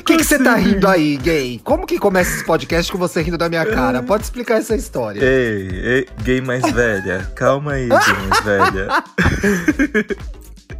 [0.00, 1.60] O que você tá rindo aí, gay?
[1.62, 4.02] Como que começa esse podcast com você rindo da minha cara?
[4.02, 5.22] Pode explicar essa história.
[5.22, 7.30] Ei, ei gay mais velha.
[7.34, 7.98] Calma aí, gay
[8.28, 8.88] mais velha.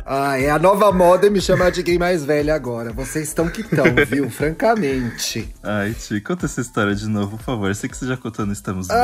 [0.08, 2.92] Ah, é a nova moda me chamar de gay mais velha agora.
[2.92, 4.30] Vocês estão que estão, viu?
[4.30, 5.52] Francamente.
[5.64, 7.68] Ai, Ti, conta essa história de novo, por favor.
[7.68, 8.96] Eu sei que você já contou no Estamos Bem.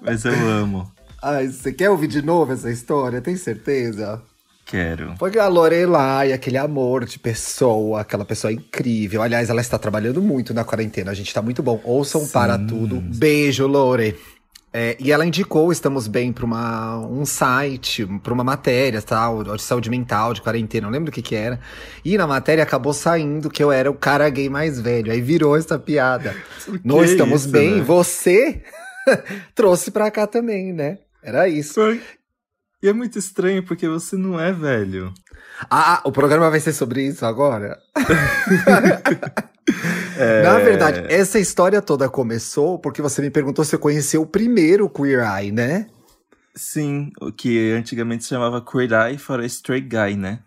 [0.00, 0.90] mas eu amo.
[1.22, 3.20] Ai, você quer ouvir de novo essa história?
[3.20, 4.22] Tem certeza?
[4.66, 5.14] Quero.
[5.16, 9.22] Foi a Lorelai, aquele amor de pessoa, aquela pessoa incrível.
[9.22, 11.12] Aliás, ela está trabalhando muito na quarentena.
[11.12, 11.80] A gente tá muito bom.
[11.84, 12.32] Ouçam Sim.
[12.32, 13.00] para tudo.
[13.00, 14.18] Beijo, Lore.
[14.72, 16.44] É, e ela indicou Estamos Bem para
[16.98, 21.22] um site, para uma matéria, tal, de saúde mental, de quarentena, não lembro do que
[21.22, 21.60] que era.
[22.04, 25.12] E na matéria acabou saindo que eu era o cara gay mais velho.
[25.12, 26.34] Aí virou essa piada.
[26.84, 27.82] Nós estamos isso, bem, né?
[27.82, 28.62] você
[29.54, 30.98] trouxe pra cá também, né?
[31.22, 31.80] Era isso.
[32.82, 35.12] E é muito estranho porque você não é velho.
[35.70, 37.78] Ah, o programa vai ser sobre isso agora?
[40.18, 40.42] é...
[40.42, 44.88] Na verdade, essa história toda começou porque você me perguntou se eu conhecia o primeiro
[44.88, 45.86] Queer Eye, né?
[46.54, 50.40] Sim, o que antigamente se chamava Queer Eye for a Straight Guy, né?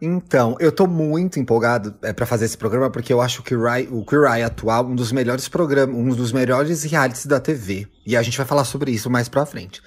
[0.00, 3.62] Então, eu tô muito empolgado é, para fazer esse programa porque eu acho que o,
[3.62, 7.86] Rai, o Queer Eye atual um dos melhores programas, um dos melhores realities da TV.
[8.06, 9.80] E a gente vai falar sobre isso mais pra frente.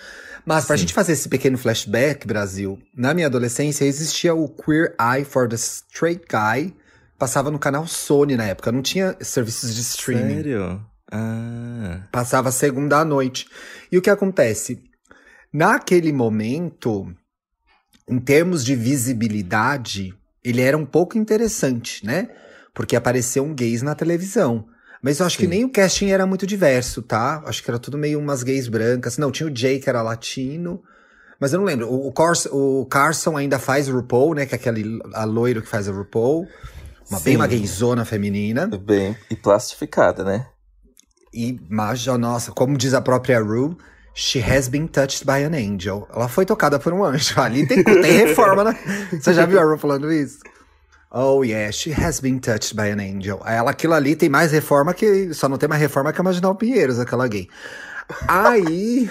[0.47, 0.81] Mas pra Sim.
[0.81, 5.57] gente fazer esse pequeno flashback, Brasil, na minha adolescência existia o Queer Eye for the
[5.57, 6.73] Straight Guy,
[7.19, 10.35] passava no canal Sony na época, não tinha serviços de streaming.
[10.35, 10.81] Sério?
[11.11, 11.99] Ah.
[12.13, 13.45] Passava segunda à noite.
[13.91, 14.81] E o que acontece?
[15.51, 17.13] Naquele momento,
[18.07, 22.29] em termos de visibilidade, ele era um pouco interessante, né?
[22.73, 24.65] Porque apareciam gays na televisão.
[25.01, 25.43] Mas eu acho Sim.
[25.43, 27.41] que nem o casting era muito diverso, tá?
[27.45, 29.17] Acho que era tudo meio umas gays brancas.
[29.17, 30.81] Não, tinha o Jay, que era latino.
[31.39, 31.91] Mas eu não lembro.
[31.91, 34.45] O, Carson, o Carson ainda faz o RuPaul, né?
[34.45, 36.47] Que é aquele a loiro que faz o RuPaul.
[37.09, 38.67] Uma, bem uma gayzona feminina.
[38.67, 40.47] Bem, e plastificada, né?
[41.33, 43.77] E, mas, nossa, como diz a própria Ru,
[44.13, 46.07] she has been touched by an angel.
[46.13, 47.37] Ela foi tocada por um anjo.
[47.39, 48.77] Ali tem, tem reforma, né?
[49.11, 50.39] Você já viu a Ru falando isso?
[51.09, 53.41] Oh, yeah, she has been touched by an angel.
[53.45, 55.33] Ela, aquilo ali tem mais reforma que.
[55.33, 57.47] Só não tem mais reforma que a Marginal Pinheiros, aquela gay.
[58.27, 59.09] Aí.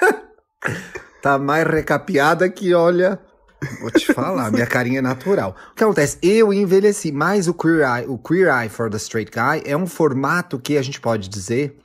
[1.22, 3.18] tá mais recapeada que, olha.
[3.82, 5.54] Vou te falar, minha carinha é natural.
[5.72, 6.16] O que acontece?
[6.22, 9.86] Eu envelheci, mas o Queer Eye, o Queer Eye for the Straight Guy é um
[9.86, 11.78] formato que a gente pode dizer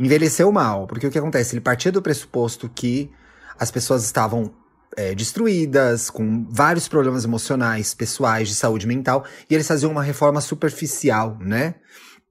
[0.00, 0.86] envelheceu mal.
[0.86, 1.54] Porque o que acontece?
[1.54, 3.10] Ele partia do pressuposto que
[3.58, 4.52] as pessoas estavam
[4.96, 10.40] é, destruídas, com vários problemas emocionais, pessoais, de saúde mental, e eles faziam uma reforma
[10.40, 11.74] superficial, né?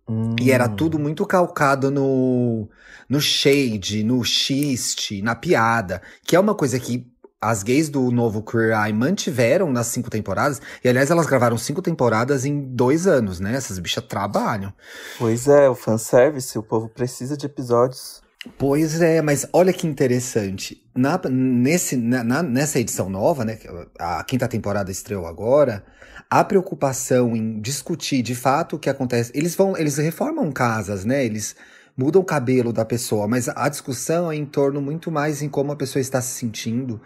[0.08, 0.36] Hum.
[0.40, 0.76] E era hum.
[0.76, 2.70] tudo muito calcado no,
[3.08, 7.12] no shade, no xiste, na piada, que é uma coisa que
[7.42, 10.62] as gays do novo Queer Eye mantiveram nas cinco temporadas.
[10.84, 13.56] E aliás, elas gravaram cinco temporadas em dois anos, né?
[13.56, 14.72] Essas bichas trabalham.
[15.18, 18.22] Pois é, o fanservice, o povo precisa de episódios.
[18.57, 20.84] Pois é, mas olha que interessante.
[20.96, 23.59] Na, nesse, na, nessa edição nova, né,
[24.00, 25.84] a quinta temporada estreou agora,
[26.29, 29.31] a preocupação em discutir de fato o que acontece.
[29.35, 31.24] Eles vão, eles reformam casas, né?
[31.24, 31.56] Eles
[31.96, 35.72] mudam o cabelo da pessoa, mas a discussão é em torno muito mais em como
[35.72, 37.00] a pessoa está se sentindo.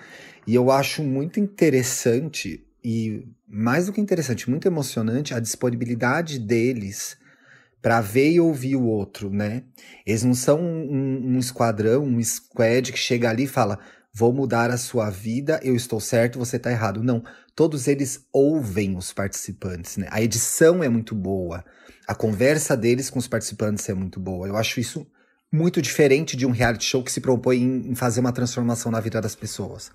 [0.48, 7.18] E eu acho muito interessante e mais do que interessante, muito emocionante a disponibilidade deles
[7.86, 9.62] para ver e ouvir o outro, né?
[10.08, 13.78] Eles não são um, um, esquadrão, um squad que chega ali e fala:
[14.12, 17.04] vou mudar a sua vida, eu estou certo, você está errado.
[17.04, 17.24] Não,
[17.56, 20.08] todos eles ouvem os participantes, né?
[20.10, 21.64] A edição é muito boa,
[22.08, 24.48] a conversa deles com os participantes é muito boa.
[24.48, 25.06] Eu acho isso
[25.54, 29.00] muito diferente de um reality show que se propõe em, em fazer uma transformação na
[29.00, 29.92] vida das pessoas.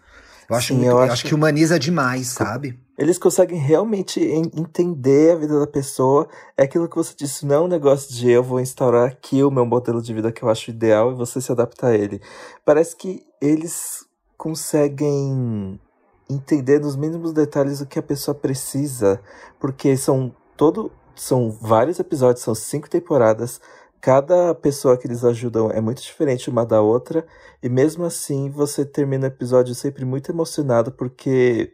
[0.50, 2.76] Eu acho, Sim, muito, eu, acho, acho que humaniza demais, sabe?
[2.98, 6.28] Eles conseguem realmente entender a vida da pessoa.
[6.56, 9.50] É aquilo que você disse, não é um negócio de eu vou instaurar aqui o
[9.50, 12.20] meu modelo de vida que eu acho ideal e você se adapta a ele.
[12.64, 14.04] Parece que eles
[14.36, 15.80] conseguem
[16.28, 19.20] entender nos mínimos detalhes o que a pessoa precisa,
[19.60, 23.60] porque são todo são vários episódios, são cinco temporadas
[24.00, 27.26] cada pessoa que eles ajudam é muito diferente uma da outra,
[27.62, 31.72] e mesmo assim você termina o episódio sempre muito emocionado, porque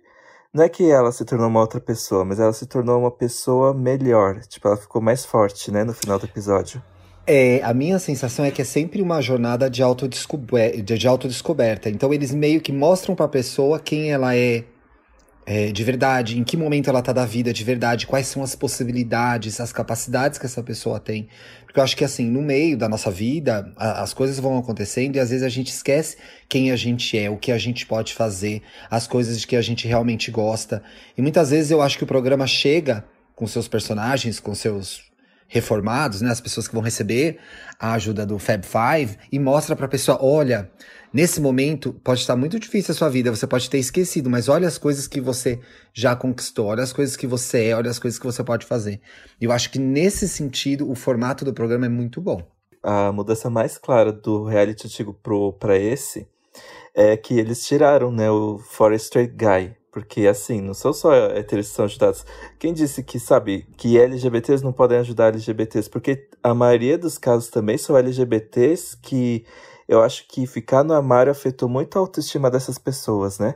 [0.52, 3.74] não é que ela se tornou uma outra pessoa, mas ela se tornou uma pessoa
[3.74, 4.40] melhor.
[4.40, 6.82] Tipo, ela ficou mais forte, né, no final do episódio.
[7.26, 10.80] É, a minha sensação é que é sempre uma jornada de, autodescoberta.
[10.82, 11.90] De autodescoberta.
[11.90, 14.64] Então eles meio que mostram pra pessoa quem ela é
[15.48, 18.56] é, de verdade, em que momento ela tá da vida de verdade, quais são as
[18.56, 21.28] possibilidades, as capacidades que essa pessoa tem.
[21.64, 25.14] Porque eu acho que assim, no meio da nossa vida, a, as coisas vão acontecendo
[25.14, 26.16] e às vezes a gente esquece
[26.48, 28.60] quem a gente é, o que a gente pode fazer,
[28.90, 30.82] as coisas de que a gente realmente gosta.
[31.16, 33.04] E muitas vezes eu acho que o programa chega
[33.36, 35.05] com seus personagens, com seus
[35.48, 37.38] reformados, né, as pessoas que vão receber
[37.78, 40.70] a ajuda do Fab Five e mostra para a pessoa, olha,
[41.12, 44.66] nesse momento pode estar muito difícil a sua vida, você pode ter esquecido, mas olha
[44.66, 45.60] as coisas que você
[45.92, 49.00] já conquistou, olha as coisas que você é, olha as coisas que você pode fazer.
[49.40, 52.42] Eu acho que nesse sentido o formato do programa é muito bom.
[52.82, 55.18] A mudança mais clara do reality antigo
[55.58, 56.28] para esse
[56.94, 61.68] é que eles tiraram, né, o Forest Straight Guy porque, assim, não são só héteros
[61.68, 62.22] que são ajudados.
[62.58, 65.88] Quem disse que, sabe, que LGBTs não podem ajudar LGBTs?
[65.88, 69.46] Porque a maioria dos casos também são LGBTs que
[69.88, 73.54] eu acho que ficar no armário afetou muito a autoestima dessas pessoas, né?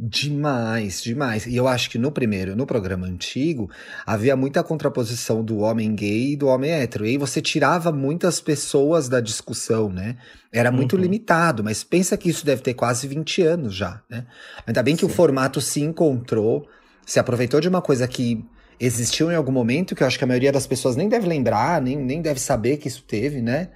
[0.00, 1.44] Demais, demais.
[1.44, 3.68] E eu acho que no primeiro, no programa antigo,
[4.06, 7.04] havia muita contraposição do homem gay e do homem hétero.
[7.04, 10.16] E aí você tirava muitas pessoas da discussão, né?
[10.52, 11.02] Era muito uhum.
[11.02, 14.24] limitado, mas pensa que isso deve ter quase 20 anos já, né?
[14.64, 15.06] Ainda bem que Sim.
[15.06, 16.68] o formato se encontrou,
[17.04, 18.44] se aproveitou de uma coisa que
[18.78, 21.82] existiu em algum momento, que eu acho que a maioria das pessoas nem deve lembrar,
[21.82, 23.70] nem, nem deve saber que isso teve, né?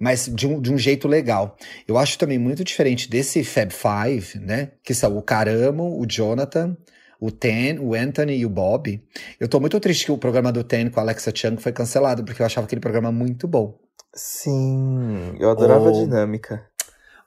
[0.00, 1.56] Mas de um, de um jeito legal.
[1.86, 4.72] Eu acho também muito diferente desse Fab Five, né?
[4.82, 6.74] Que são o Caramo, o Jonathan,
[7.20, 9.04] o Ten, o Anthony e o Bob.
[9.38, 12.24] Eu tô muito triste que o programa do Ten com a Alexa Chung foi cancelado,
[12.24, 13.78] porque eu achava aquele programa muito bom.
[14.14, 15.88] Sim, eu adorava o...
[15.90, 16.66] a dinâmica.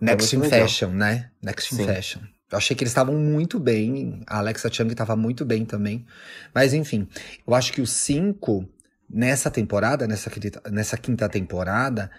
[0.01, 0.59] Next é in legal.
[0.61, 1.29] Fashion, né?
[1.41, 1.83] Next Sim.
[1.83, 2.21] in Fashion.
[2.51, 4.21] Eu achei que eles estavam muito bem.
[4.27, 6.05] A Alexa Chung estava muito bem também.
[6.53, 7.07] Mas enfim,
[7.47, 8.67] eu acho que os cinco,
[9.09, 10.31] nessa temporada, nessa,
[10.71, 12.11] nessa quinta temporada,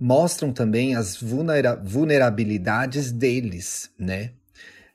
[0.00, 4.30] mostram também as vulnera vulnerabilidades deles, né?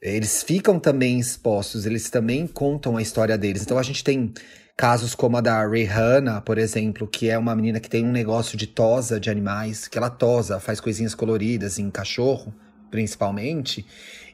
[0.02, 3.62] Eles ficam também expostos, eles também contam a história deles.
[3.62, 4.34] Então a gente tem
[4.76, 8.58] casos como a da Rihanna, por exemplo, que é uma menina que tem um negócio
[8.58, 12.54] de tosa de animais, que ela tosa, faz coisinhas coloridas em cachorro,
[12.92, 13.86] principalmente.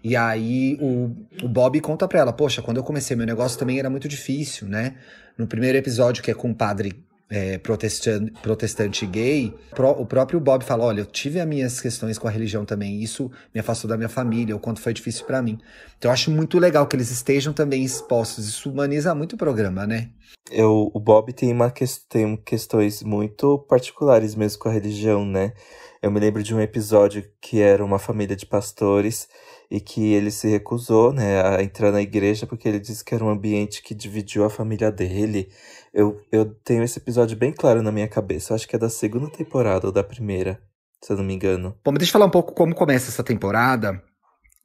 [0.04, 1.12] E aí o,
[1.44, 4.68] o Bob conta pra ela, poxa, quando eu comecei meu negócio também era muito difícil,
[4.68, 4.96] né?
[5.38, 10.38] No primeiro episódio, que é com o padre é, protestante, protestante gay, pro, o próprio
[10.38, 13.90] Bob fala: Olha, eu tive as minhas questões com a religião também, isso me afastou
[13.90, 15.58] da minha família, o quanto foi difícil para mim.
[15.98, 19.88] Então eu acho muito legal que eles estejam também expostos, isso humaniza muito o programa,
[19.88, 20.10] né?
[20.52, 21.72] Eu, o Bob tem, uma,
[22.10, 25.54] tem questões muito particulares mesmo com a religião, né?
[26.02, 29.30] Eu me lembro de um episódio que era uma família de pastores
[29.72, 33.24] e que ele se recusou, né, a entrar na igreja porque ele disse que era
[33.24, 35.50] um ambiente que dividiu a família dele.
[35.94, 38.52] Eu, eu tenho esse episódio bem claro na minha cabeça.
[38.52, 40.62] Eu acho que é da segunda temporada ou da primeira,
[41.02, 41.74] se eu não me engano.
[41.86, 44.04] Bom, deixa eu falar um pouco como começa essa temporada.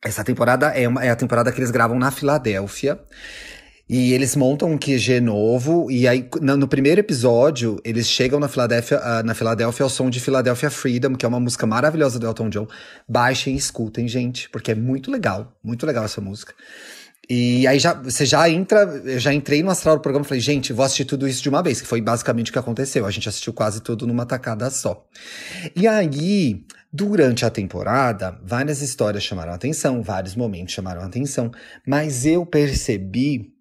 [0.04, 2.98] Essa temporada é, uma, é a temporada que eles gravam na Filadélfia.
[3.88, 8.98] E eles montam um QG novo, e aí no, primeiro episódio, eles chegam na Filadélfia,
[8.98, 12.48] uh, na Filadélfia ao som de Philadelphia Freedom, que é uma música maravilhosa do Elton
[12.48, 12.66] John.
[13.08, 16.52] Baixem e escutem, gente, porque é muito legal, muito legal essa música.
[17.28, 20.40] E aí já, você já entra, eu já entrei no astral do programa e falei,
[20.40, 23.06] gente, vou assistir tudo isso de uma vez, que foi basicamente o que aconteceu.
[23.06, 25.06] A gente assistiu quase tudo numa tacada só.
[25.74, 31.52] E aí, durante a temporada, várias histórias chamaram atenção, vários momentos chamaram atenção,
[31.86, 33.55] mas eu percebi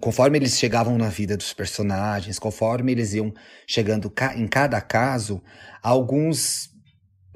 [0.00, 3.32] conforme eles chegavam na vida dos personagens, conforme eles iam
[3.66, 5.42] chegando em cada caso,
[5.82, 6.70] alguns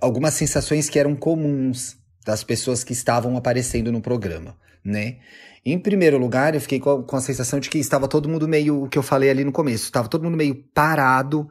[0.01, 5.19] algumas sensações que eram comuns das pessoas que estavam aparecendo no programa, né?
[5.65, 8.89] Em primeiro lugar, eu fiquei com a, sensação de que estava todo mundo meio, o
[8.89, 11.49] que eu falei ali no começo, estava todo mundo meio parado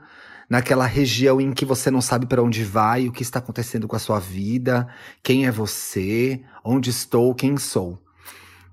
[0.49, 3.95] naquela região em que você não sabe para onde vai, o que está acontecendo com
[3.95, 4.87] a sua vida,
[5.21, 8.01] quem é você, onde estou, quem sou.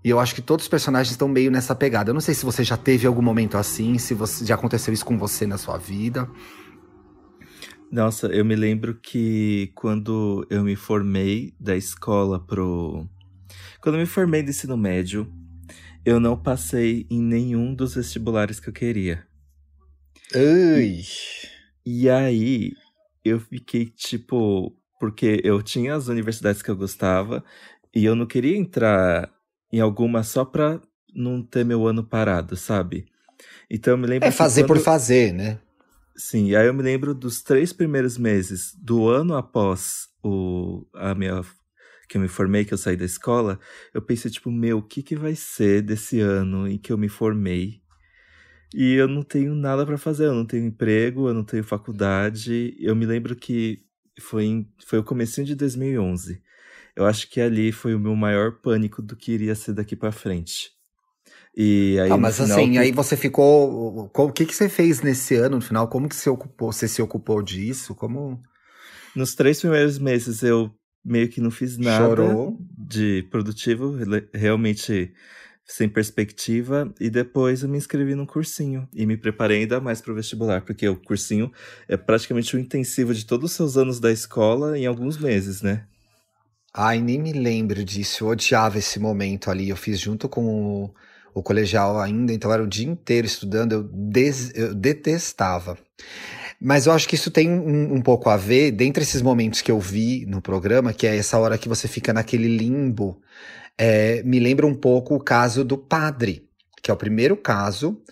[0.04, 2.11] E eu acho que todos os personagens estão meio nessa pegada.
[2.11, 5.04] Eu não sei se você já teve algum momento assim, se você, já aconteceu isso
[5.04, 6.30] com você na sua vida.
[7.90, 13.08] Nossa, eu me lembro que quando eu me formei da escola pro.
[13.80, 15.32] Quando eu me formei do ensino médio,
[16.04, 19.26] eu não passei em nenhum dos vestibulares que eu queria.
[20.34, 21.00] Ui.
[21.87, 22.73] E, e aí
[23.25, 24.76] eu fiquei tipo.
[25.00, 27.42] Porque eu tinha as universidades que eu gostava
[27.94, 29.34] e eu não queria entrar
[29.75, 30.81] em alguma só pra
[31.12, 33.07] não ter meu ano parado, sabe?
[33.69, 34.28] Então eu me lembro.
[34.28, 34.69] É fazer quando...
[34.69, 35.59] por fazer, né?
[36.16, 41.43] Sim, aí eu me lembro dos três primeiros meses do ano após o, a minha
[42.09, 43.59] que eu me formei, que eu saí da escola,
[43.93, 47.09] eu pensei, tipo, meu, o que, que vai ser desse ano em que eu me
[47.09, 47.81] formei?
[48.73, 52.76] E eu não tenho nada para fazer, eu não tenho emprego, eu não tenho faculdade.
[52.78, 53.83] Eu me lembro que
[54.21, 56.40] foi, em, foi o comecinho de 2011.
[56.96, 60.12] Eu acho que ali foi o meu maior pânico do que iria ser daqui para
[60.12, 60.72] frente.
[61.56, 62.78] E aí, ah, mas final, assim, que...
[62.78, 64.10] aí você ficou.
[64.12, 65.86] O que, que você fez nesse ano, no final?
[65.88, 67.94] Como que você, ocupou, você se ocupou disso?
[67.94, 68.42] Como.
[69.14, 70.74] Nos três primeiros meses eu
[71.04, 72.58] meio que não fiz nada Chorou.
[72.76, 73.94] de produtivo,
[74.32, 75.12] realmente
[75.66, 80.12] sem perspectiva, e depois eu me inscrevi num cursinho e me preparei ainda mais para
[80.12, 81.50] o vestibular, porque o cursinho
[81.88, 85.86] é praticamente o intensivo de todos os seus anos da escola em alguns meses, né?
[86.76, 90.95] Ai, nem me lembro disso, eu odiava esse momento ali, eu fiz junto com o,
[91.33, 95.78] o colegial ainda, então era o dia inteiro estudando, eu, des, eu detestava.
[96.61, 99.71] Mas eu acho que isso tem um, um, pouco a ver, dentre esses momentos que
[99.71, 103.21] eu vi no programa, que é essa hora que você fica naquele limbo,
[103.78, 106.49] é, me lembra um pouco o caso do padre,
[106.83, 108.02] que é o primeiro caso,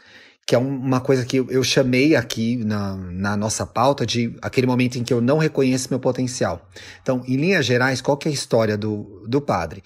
[0.46, 4.96] que é uma coisa que eu, chamei aqui na, na nossa pauta de aquele momento
[4.96, 6.68] em que eu não reconheço meu potencial.
[7.00, 9.82] Então, em linhas gerais, qual que é a história do, do padre?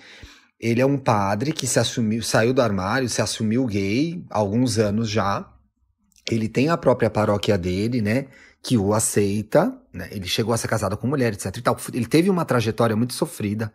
[0.59, 4.79] Ele é um padre que se assumiu, saiu do armário, se assumiu gay há alguns
[4.79, 5.47] anos já.
[6.31, 8.27] Ele tem a própria paróquia dele, né?
[8.63, 10.09] Que o aceita, né?
[10.11, 11.55] Ele chegou a ser casado com mulher, etc.
[11.93, 13.73] Ele teve uma trajetória muito sofrida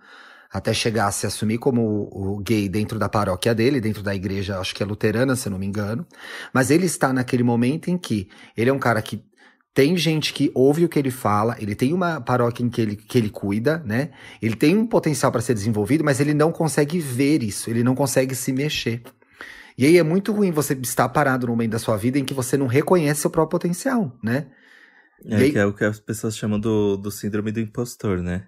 [0.52, 4.60] até chegar a se assumir como o gay dentro da paróquia dele, dentro da igreja,
[4.60, 6.06] acho que é luterana, se eu não me engano.
[6.54, 8.28] Mas ele está naquele momento em que
[8.58, 9.24] ele é um cara que
[9.74, 12.96] tem gente que ouve o que ele fala, ele tem uma paróquia em que ele,
[12.98, 14.12] que ele cuida, né?
[14.42, 17.96] Ele tem um potencial para ser desenvolvido, mas ele não consegue ver isso, ele não
[17.96, 19.02] consegue se mexer.
[19.78, 22.34] E aí é muito ruim você estar parado no meio da sua vida em que
[22.34, 24.48] você não reconhece seu próprio potencial, né?
[25.26, 25.52] É, aí...
[25.54, 28.48] que é o que as pessoas chamam do, do síndrome do impostor, né?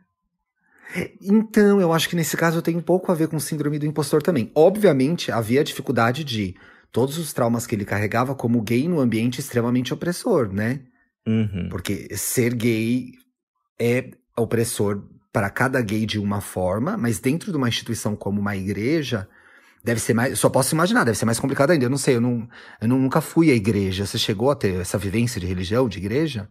[1.21, 4.21] Então, eu acho que nesse caso tem um pouco a ver com síndrome do impostor
[4.21, 4.51] também.
[4.53, 6.55] Obviamente, havia a dificuldade de
[6.91, 10.81] todos os traumas que ele carregava como gay no ambiente extremamente opressor, né?
[11.25, 11.67] Uhum.
[11.69, 13.13] Porque ser gay
[13.79, 18.55] é opressor para cada gay de uma forma, mas dentro de uma instituição como uma
[18.55, 19.27] igreja,
[19.83, 20.37] deve ser mais.
[20.37, 21.85] Só posso imaginar, deve ser mais complicado ainda.
[21.85, 22.47] Eu não sei, eu, não,
[22.79, 24.05] eu nunca fui à igreja.
[24.05, 26.47] Você chegou a ter essa vivência de religião, de igreja?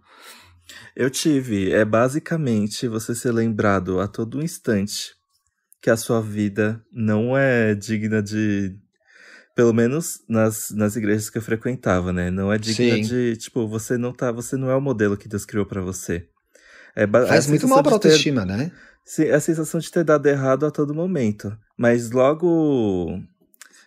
[0.95, 1.73] Eu tive.
[1.73, 5.12] É basicamente você ser lembrado a todo instante
[5.81, 8.76] que a sua vida não é digna de.
[9.54, 12.31] Pelo menos nas, nas igrejas que eu frequentava, né?
[12.31, 13.02] Não é digna Sim.
[13.02, 13.37] de.
[13.37, 14.31] Tipo, você não tá.
[14.33, 16.26] Você não é o modelo que Deus criou para você.
[16.95, 18.73] É, Faz muito mal pra autoestima, ter, né?
[19.04, 21.57] Sim, a sensação de ter dado errado a todo momento.
[21.76, 23.21] Mas logo.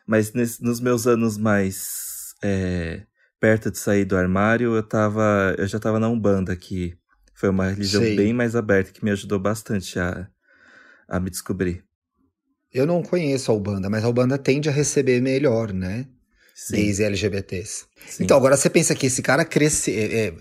[0.05, 2.35] Mas nesse, nos meus anos mais.
[2.43, 3.03] É,
[3.39, 5.55] perto de sair do armário, eu tava.
[5.57, 6.93] Eu já tava na Umbanda, que
[7.33, 8.15] foi uma religião Sei.
[8.15, 10.27] bem mais aberta que me ajudou bastante a,
[11.07, 11.83] a me descobrir.
[12.73, 16.07] Eu não conheço a Ubanda, mas a Ubanda tende a receber melhor, né?
[16.55, 16.77] Sim.
[16.77, 17.85] Gays e LGBTs.
[18.07, 18.23] Sim.
[18.23, 19.91] Então, agora você pensa que esse cara cresce.
[19.91, 20.33] É, é,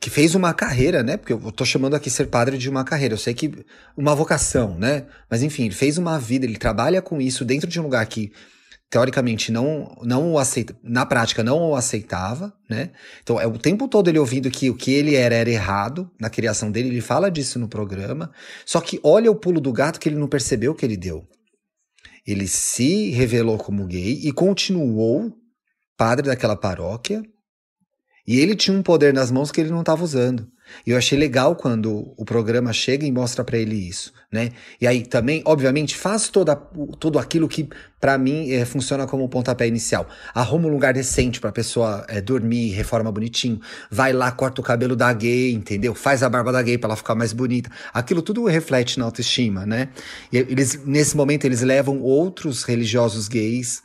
[0.00, 1.16] que fez uma carreira, né?
[1.16, 3.14] Porque eu tô chamando aqui ser padre de uma carreira.
[3.14, 3.52] Eu sei que
[3.96, 5.06] uma vocação, né?
[5.28, 8.32] Mas enfim, ele fez uma vida, ele trabalha com isso dentro de um lugar que
[8.90, 12.90] teoricamente não, não o aceita, na prática não o aceitava, né?
[13.22, 16.28] Então é o tempo todo ele ouvindo que o que ele era era errado na
[16.28, 18.32] criação dele, ele fala disso no programa.
[18.66, 21.24] Só que olha o pulo do gato que ele não percebeu que ele deu.
[22.26, 25.32] Ele se revelou como gay e continuou
[25.96, 27.22] padre daquela paróquia.
[28.26, 30.48] E ele tinha um poder nas mãos que ele não estava usando.
[30.86, 34.50] Eu achei legal quando o programa chega e mostra para ele isso, né?
[34.80, 36.56] E aí também, obviamente, faz toda,
[36.98, 37.68] tudo aquilo que
[38.00, 40.08] para mim é, funciona como um pontapé inicial.
[40.34, 43.60] Arruma um lugar decente pra pessoa é, dormir, reforma bonitinho.
[43.90, 45.94] Vai lá, corta o cabelo da gay, entendeu?
[45.94, 47.70] Faz a barba da gay pra ela ficar mais bonita.
[47.92, 49.90] Aquilo tudo reflete na autoestima, né?
[50.32, 53.82] E eles, nesse momento, eles levam outros religiosos gays,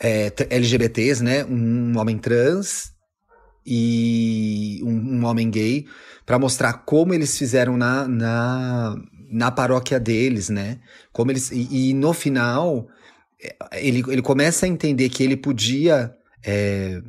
[0.00, 1.44] é, LGBTs, né?
[1.44, 2.97] Um homem trans
[3.70, 5.86] e um, um homem gay
[6.24, 8.96] para mostrar como eles fizeram na, na,
[9.30, 10.80] na paróquia deles, né?
[11.12, 12.88] Como eles e, e no final
[13.72, 17.02] ele, ele começa a entender que ele podia é,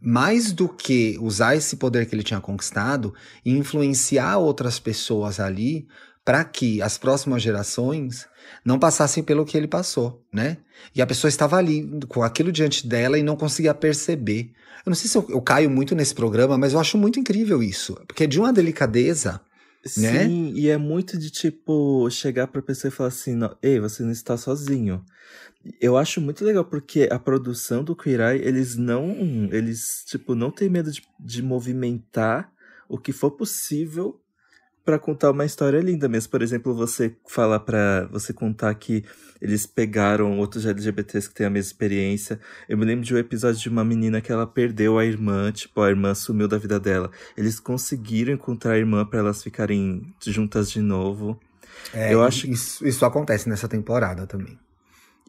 [0.00, 3.14] mais do que usar esse poder que ele tinha conquistado,
[3.44, 5.86] influenciar outras pessoas ali
[6.24, 8.26] para que as próximas gerações
[8.64, 10.58] não passassem pelo que ele passou, né?
[10.94, 14.52] E a pessoa estava ali com aquilo diante dela e não conseguia perceber.
[14.84, 17.62] Eu não sei se eu, eu caio muito nesse programa, mas eu acho muito incrível
[17.62, 17.94] isso.
[18.06, 19.40] Porque é de uma delicadeza.
[19.96, 20.24] Né?
[20.24, 24.10] Sim, e é muito de tipo chegar pra pessoa e falar assim: ei, você não
[24.10, 25.02] está sozinho.
[25.80, 29.48] Eu acho muito legal porque a produção do Queer eles não.
[29.50, 32.52] Eles, tipo, não tem medo de, de movimentar
[32.88, 34.20] o que for possível
[34.90, 36.32] para contar uma história linda mesmo.
[36.32, 39.04] Por exemplo, você falar para você contar que
[39.40, 42.40] eles pegaram outros LGBTs que têm a mesma experiência.
[42.68, 45.80] Eu me lembro de um episódio de uma menina que ela perdeu a irmã, tipo,
[45.80, 47.08] a irmã sumiu da vida dela.
[47.36, 51.38] Eles conseguiram encontrar a irmã para elas ficarem juntas de novo.
[51.94, 54.58] É, eu acho isso, isso acontece nessa temporada também.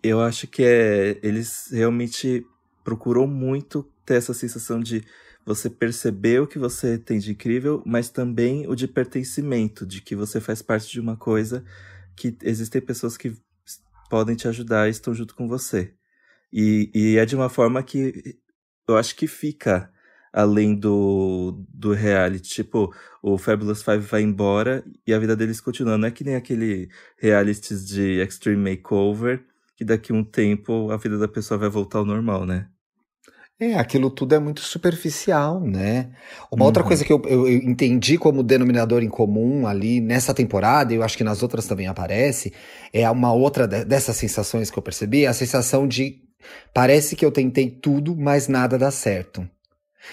[0.01, 2.43] Eu acho que é, eles realmente
[2.83, 5.05] procuram muito ter essa sensação de
[5.55, 10.15] você perceber o que você tem de incrível, mas também o de pertencimento, de que
[10.15, 11.63] você faz parte de uma coisa
[12.15, 13.35] que existem pessoas que
[14.09, 15.93] podem te ajudar e estão junto com você.
[16.51, 18.37] E, e é de uma forma que
[18.87, 19.91] eu acho que fica
[20.33, 22.49] além do, do reality.
[22.49, 25.97] Tipo, o Fabulous Five vai embora e a vida deles continua.
[25.97, 30.97] Não é que nem aquele realities de Extreme Makeover, que daqui a um tempo a
[30.97, 32.69] vida da pessoa vai voltar ao normal, né?
[33.61, 36.09] É, aquilo tudo é muito superficial, né?
[36.51, 36.65] Uma uhum.
[36.65, 40.95] outra coisa que eu, eu, eu, entendi como denominador em comum ali nessa temporada, e
[40.95, 42.51] eu acho que nas outras também aparece,
[42.91, 46.23] é uma outra dessas sensações que eu percebi, a sensação de
[46.73, 49.47] parece que eu tentei tudo, mas nada dá certo.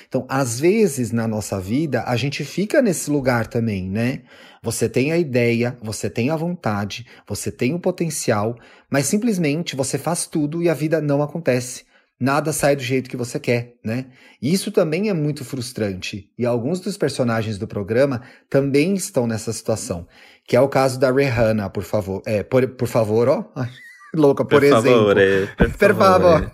[0.07, 4.25] Então, às vezes na nossa vida, a gente fica nesse lugar também, né?
[4.63, 8.59] Você tem a ideia, você tem a vontade, você tem o potencial,
[8.91, 11.88] mas simplesmente você faz tudo e a vida não acontece.
[12.21, 14.07] Nada sai do jeito que você quer, né?
[14.43, 16.29] Isso também é muito frustrante.
[16.37, 20.07] E alguns dos personagens do programa também estão nessa situação.
[20.45, 22.21] Que é o caso da Rihanna, por favor.
[22.27, 23.45] É, por, por favor, ó.
[24.13, 24.83] louca, por, por exemplo.
[25.15, 26.53] Favor, é, por, por favor.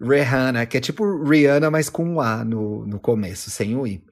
[0.00, 4.02] Rihanna, que é tipo Rihanna, mas com um A no, no começo, sem o I.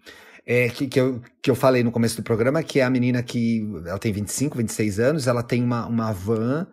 [0.45, 3.23] É, que, que, eu, que eu falei no começo do programa, que é a menina
[3.23, 6.67] que ela tem 25, 26 anos, ela tem uma, uma van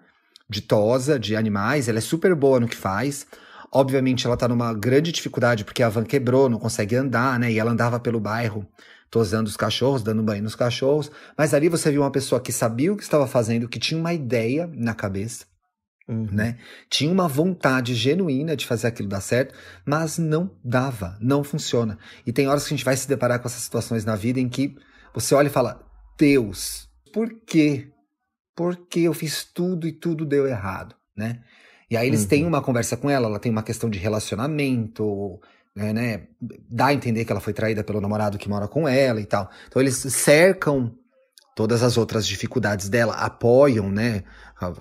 [0.49, 3.27] de tosa, de animais, ela é super boa no que faz.
[3.71, 7.51] Obviamente, ela tá numa grande dificuldade porque a van quebrou, não consegue andar, né?
[7.51, 8.67] E ela andava pelo bairro
[9.09, 11.11] tosando os cachorros, dando banho nos cachorros.
[11.37, 14.13] Mas ali você viu uma pessoa que sabia o que estava fazendo, que tinha uma
[14.13, 15.45] ideia na cabeça
[16.07, 16.27] Uhum.
[16.31, 16.57] Né?
[16.89, 19.55] Tinha uma vontade genuína de fazer aquilo dar certo,
[19.85, 21.97] mas não dava, não funciona.
[22.25, 24.47] E tem horas que a gente vai se deparar com essas situações na vida em
[24.47, 24.75] que
[25.13, 25.83] você olha e fala:
[26.17, 27.91] Deus, por quê?
[28.55, 31.41] Porque eu fiz tudo e tudo deu errado, né?
[31.89, 32.27] E aí eles uhum.
[32.27, 35.39] têm uma conversa com ela, ela tem uma questão de relacionamento,
[35.75, 36.27] né, né?
[36.69, 39.49] Dá a entender que ela foi traída pelo namorado que mora com ela e tal.
[39.67, 40.95] Então eles cercam
[41.55, 44.23] todas as outras dificuldades dela, apoiam, né?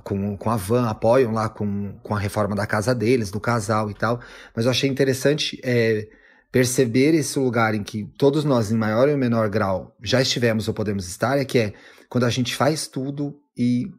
[0.05, 3.91] Com, com a van, apoiam lá com, com a reforma da casa deles, do casal
[3.91, 4.21] e tal.
[4.55, 6.09] Mas eu achei interessante é,
[6.51, 10.75] perceber esse lugar em que todos nós, em maior ou menor grau, já estivemos ou
[10.75, 11.73] podemos estar, é que é
[12.09, 13.91] quando a gente faz tudo e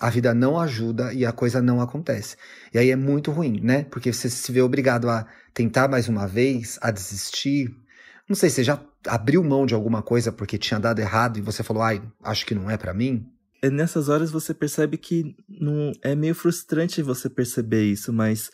[0.00, 2.36] a vida não ajuda e a coisa não acontece.
[2.72, 3.84] E aí é muito ruim, né?
[3.84, 7.74] Porque você se vê obrigado a tentar mais uma vez, a desistir.
[8.28, 11.62] Não sei, você já abriu mão de alguma coisa porque tinha dado errado e você
[11.62, 13.26] falou, ai, acho que não é para mim?
[13.60, 18.50] É nessas horas você percebe que não é meio frustrante você perceber isso, mas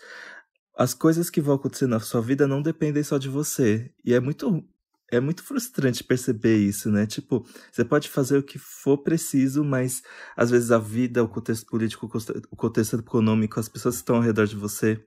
[0.76, 3.90] as coisas que vão acontecer na sua vida não dependem só de você.
[4.04, 4.64] E é muito
[5.10, 7.06] é muito frustrante perceber isso, né?
[7.06, 10.02] Tipo, você pode fazer o que for preciso, mas
[10.36, 12.10] às vezes a vida, o contexto político,
[12.50, 15.02] o contexto econômico, as pessoas que estão ao redor de você.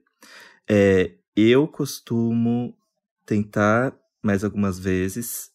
[0.68, 2.76] É, eu costumo
[3.24, 5.50] tentar mais algumas vezes,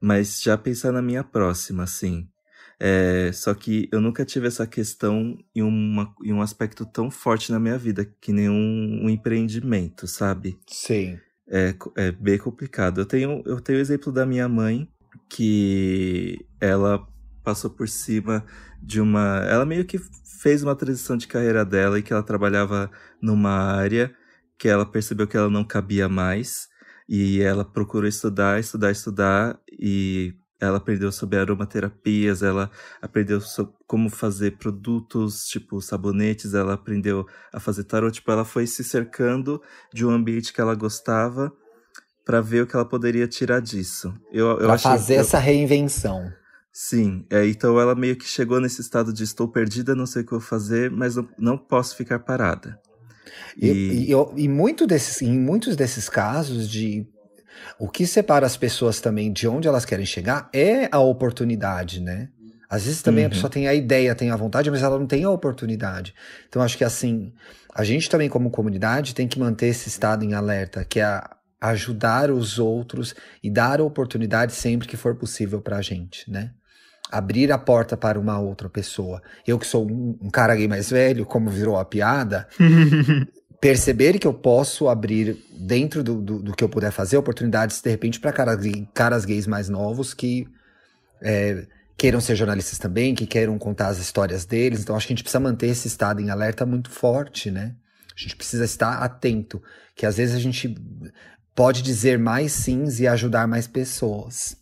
[0.00, 2.28] mas já pensar na minha próxima, assim.
[2.80, 7.52] É, só que eu nunca tive essa questão em, uma, em um aspecto tão forte
[7.52, 10.58] na minha vida, que nem um, um empreendimento, sabe?
[10.66, 11.20] Sim.
[11.48, 13.00] É, é bem complicado.
[13.00, 14.88] Eu tenho, eu tenho o exemplo da minha mãe,
[15.28, 17.06] que ela
[17.42, 18.44] passou por cima
[18.80, 19.44] de uma.
[19.48, 24.14] Ela meio que fez uma transição de carreira dela e que ela trabalhava numa área
[24.58, 26.68] que ela percebeu que ela não cabia mais.
[27.08, 32.70] E ela procurou estudar, estudar, estudar e ela aprendeu sobre aromaterapias, ela
[33.00, 38.64] aprendeu sobre como fazer produtos, tipo sabonetes, ela aprendeu a fazer tarot, tipo, ela foi
[38.66, 39.60] se cercando
[39.92, 41.52] de um ambiente que ela gostava
[42.24, 44.14] para ver o que ela poderia tirar disso.
[44.32, 46.32] Eu, eu pra fazer essa reinvenção.
[46.72, 50.24] Sim, é, então ela meio que chegou nesse estado de estou perdida, não sei o
[50.24, 52.80] que eu vou fazer, mas não, não posso ficar parada.
[53.56, 57.04] E, e, e, e muito desses, em muitos desses casos de
[57.78, 62.28] o que separa as pessoas também de onde elas querem chegar é a oportunidade, né?
[62.68, 63.28] Às vezes também uhum.
[63.28, 66.14] a pessoa tem a ideia, tem a vontade, mas ela não tem a oportunidade.
[66.48, 67.32] Então acho que assim,
[67.74, 71.22] a gente também como comunidade tem que manter esse estado em alerta, que é
[71.60, 76.50] ajudar os outros e dar oportunidade sempre que for possível para a gente, né?
[77.10, 79.22] Abrir a porta para uma outra pessoa.
[79.46, 82.48] Eu que sou um, um cara gay mais velho, como virou a piada,
[83.62, 87.88] perceber que eu posso abrir, dentro do, do, do, que eu puder fazer, oportunidades, de
[87.88, 88.58] repente, para caras,
[88.92, 90.48] caras gays mais novos que
[91.22, 91.64] é,
[91.96, 94.80] queiram ser jornalistas também, que queiram contar as histórias deles.
[94.80, 97.76] Então, acho que a gente precisa manter esse estado em alerta muito forte, né?
[98.16, 99.62] A gente precisa estar atento,
[99.94, 100.74] que às vezes a gente
[101.54, 104.56] pode dizer mais sims e ajudar mais pessoas.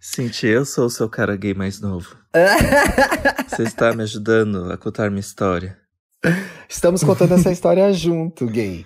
[0.00, 2.16] Cinti, eu sou o seu cara gay mais novo.
[3.48, 5.78] Você está me ajudando a contar minha história.
[6.68, 8.84] Estamos contando essa história junto, gay.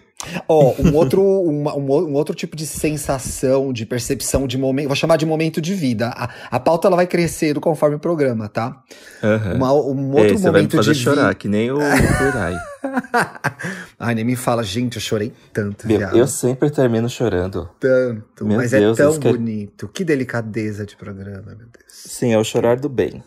[0.48, 4.94] Ó, um outro, uma- um, um outro tipo de sensação, de percepção de momento, vou
[4.94, 6.10] chamar de momento de vida.
[6.14, 8.80] A, a pauta ela vai crescendo conforme o programa, tá?
[9.20, 9.54] Aham.
[9.54, 11.78] Uma- um Ei, outro você vai me momento fazer de chorar, vi- que nem o
[11.78, 12.56] Kurai.
[13.98, 17.68] Ai, nem me fala, gente, eu chorei tanto, Meu, eu sempre termino chorando.
[17.80, 19.88] Tanto, Meu mas Deus, é tão isso que é- bonito.
[19.88, 21.86] Que delicadeza de programa, meu Deus.
[21.88, 23.24] Sim, é o chorar do bem.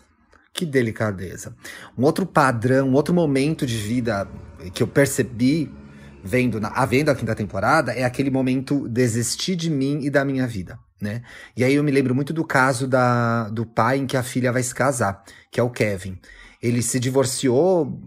[0.56, 1.54] Que delicadeza.
[1.98, 4.26] Um outro padrão, um outro momento de vida
[4.72, 5.70] que eu percebi
[6.24, 10.24] vendo na, a vendo a quinta temporada é aquele momento desistir de mim e da
[10.24, 11.20] minha vida, né?
[11.54, 14.50] E aí eu me lembro muito do caso da, do pai em que a filha
[14.50, 16.18] vai se casar, que é o Kevin.
[16.62, 18.00] Ele se divorciou,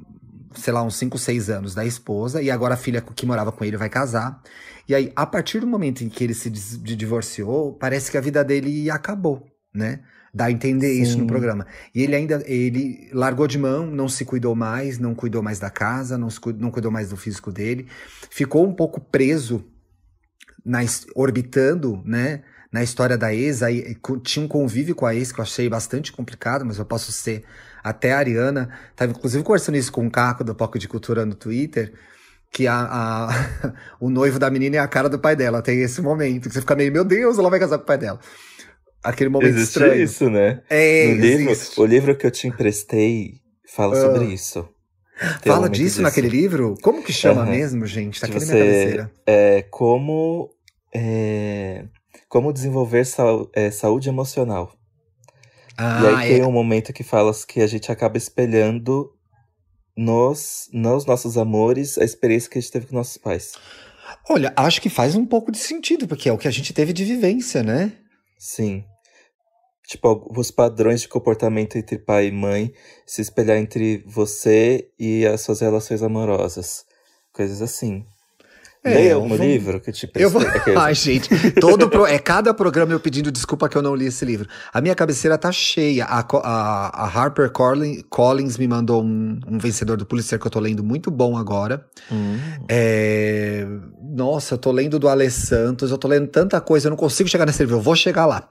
[0.55, 3.63] sei lá, uns 5, 6 anos da esposa, e agora a filha que morava com
[3.63, 4.41] ele vai casar.
[4.87, 8.43] E aí, a partir do momento em que ele se divorciou, parece que a vida
[8.43, 9.99] dele acabou, né?
[10.39, 11.27] Dá a entender isso no Sim.
[11.27, 11.67] programa.
[11.93, 15.69] E ele ainda, ele largou de mão, não se cuidou mais, não cuidou mais da
[15.69, 17.89] casa, não, se não cuidou mais do físico dele.
[18.29, 19.65] Ficou um pouco preso,
[20.65, 20.79] na,
[21.13, 22.43] orbitando, né?
[22.71, 26.09] Na história da ex, aí tinha um convívio com a ex que eu achei bastante
[26.13, 27.43] complicado, mas eu posso ser
[27.83, 28.69] até a Ariana.
[28.95, 31.91] Tava inclusive conversando isso com o Caco do Poco de Cultura no Twitter,
[32.49, 35.61] que a, a- o noivo da menina é a cara do pai dela.
[35.61, 37.97] Tem esse momento que você fica meio, meu Deus, ela vai casar com o pai
[37.97, 38.21] dela.
[39.03, 40.03] Aquele momento Existe estranho.
[40.03, 40.61] isso, né?
[40.69, 41.79] É, no livro, existe.
[41.81, 43.35] o livro que eu te emprestei
[43.73, 44.01] fala Ah.
[44.01, 44.67] sobre isso.
[45.41, 46.01] Tem Fala disso disso.
[46.01, 46.75] naquele livro?
[46.81, 47.51] Como que chama Aham.
[47.51, 48.21] mesmo, gente?
[48.21, 49.11] Tá aqui na minha você- cabeceira.
[49.27, 50.49] É como
[50.95, 51.85] é,
[52.29, 54.73] como desenvolver sau- é, saúde emocional.
[55.77, 56.33] Ah, e aí é.
[56.35, 59.11] tem um momento que fala que a gente acaba espelhando
[59.95, 63.53] nos, nos nossos amores a experiência que a gente teve com nossos pais.
[64.29, 66.91] Olha, acho que faz um pouco de sentido, porque é o que a gente teve
[66.93, 67.93] de vivência, né?
[68.39, 68.85] Sim.
[69.85, 72.71] Tipo, os padrões de comportamento entre pai e mãe
[73.05, 76.85] se espelhar entre você e as suas relações amorosas.
[77.33, 78.05] Coisas assim.
[78.81, 80.41] É, Leia um vou- livro que te Eu vou...
[80.77, 82.05] Ai, gente, todo pro...
[82.05, 84.47] é cada programa eu pedindo desculpa que eu não li esse livro.
[84.73, 86.05] A minha cabeceira tá cheia.
[86.05, 90.51] A, a, a Harper Collin- Collins me mandou um, um vencedor do Pulitzer que eu
[90.51, 91.85] tô lendo muito bom agora.
[92.09, 92.37] Hum.
[92.69, 93.65] É,
[94.01, 97.27] Nossa, eu tô lendo do Ale Santos, eu tô lendo tanta coisa, eu não consigo
[97.27, 98.47] chegar nesse livro, eu vou chegar lá.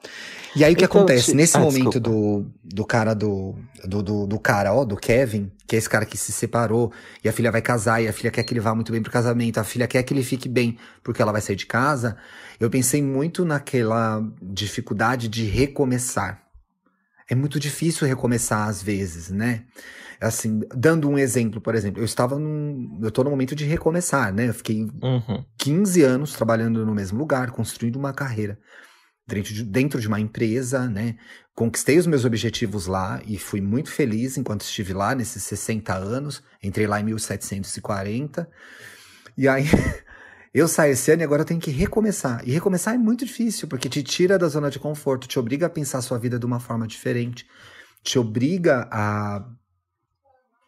[0.59, 1.31] E aí o que Então, acontece?
[1.31, 2.11] te- Nesse Ah, momento desculpa.
[2.11, 6.05] do, do cara do, do, do, do cara, ó, do Kevin, que é esse cara
[6.05, 6.93] que se separou,
[7.23, 9.13] e a filha vai casar, e a filha quer que ele vá muito bem pro
[9.13, 12.17] casamento, a filha quer que ele fique bem porque ela vai sair de casa,
[12.59, 16.43] eu pensei muito naquela dificuldade de recomeçar.
[17.31, 19.65] É muito difícil recomeçar às vezes, né?
[20.21, 22.99] Assim, dando um exemplo, por exemplo, eu estava num.
[23.03, 24.49] Eu tô no momento de recomeçar, né?
[24.49, 25.45] Eu fiquei Uhum.
[25.57, 28.59] 15 anos trabalhando no mesmo lugar, construindo uma carreira
[29.29, 31.17] dentro de, dentro de uma empresa, né?
[31.55, 36.43] Conquistei os meus objetivos lá e fui muito feliz enquanto estive lá nesses 60 anos.
[36.63, 38.49] Entrei lá em 1740.
[39.37, 39.65] E aí
[40.55, 42.43] eu saí esse ano e agora eu tenho que recomeçar.
[42.47, 45.71] E recomeçar é muito difícil, porque te tira da zona de conforto, te obriga a
[45.71, 47.47] pensar a sua vida de uma forma diferente,
[48.03, 49.45] te obriga a,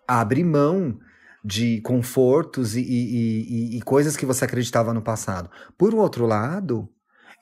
[0.07, 0.99] a abrir mão
[1.45, 5.51] de confortos e, e- e- e coisas que você acreditava no passado.
[5.79, 6.89] Por outro lado,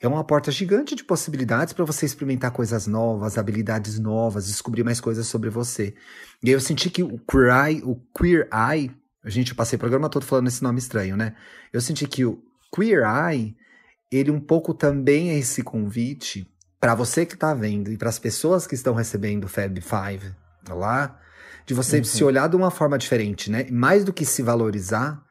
[0.01, 5.01] é uma porta gigante de possibilidades para você experimentar coisas novas, habilidades novas, descobrir mais
[5.01, 5.93] coisas sobre você.
[6.41, 8.91] E aí eu senti que o Queer Eye, o Queer Eye,
[9.25, 11.35] gente, eu passei o programa todo falando esse nome estranho, né?
[11.73, 12.41] Eu senti que o
[12.73, 13.55] Queer Eye,
[14.11, 16.47] ele um pouco também é esse convite
[16.79, 20.33] para você que tá vendo e para as pessoas que estão recebendo o Fab Five
[20.69, 21.19] lá,
[21.65, 22.03] de você Uhum.
[22.05, 23.67] se olhar de uma forma diferente, né?
[23.69, 25.21] Mais do que se valorizar,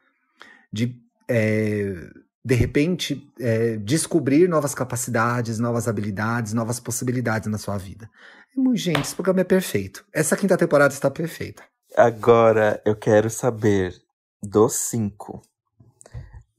[0.71, 0.95] de
[1.27, 2.07] é,
[2.43, 8.09] de repente é, descobrir novas capacidades, novas habilidades, novas possibilidades na sua vida.
[8.55, 10.05] E, muito, gente, esse programa é perfeito.
[10.13, 11.63] Essa quinta temporada está perfeita.
[11.95, 13.93] Agora eu quero saber
[14.41, 15.41] dos cinco.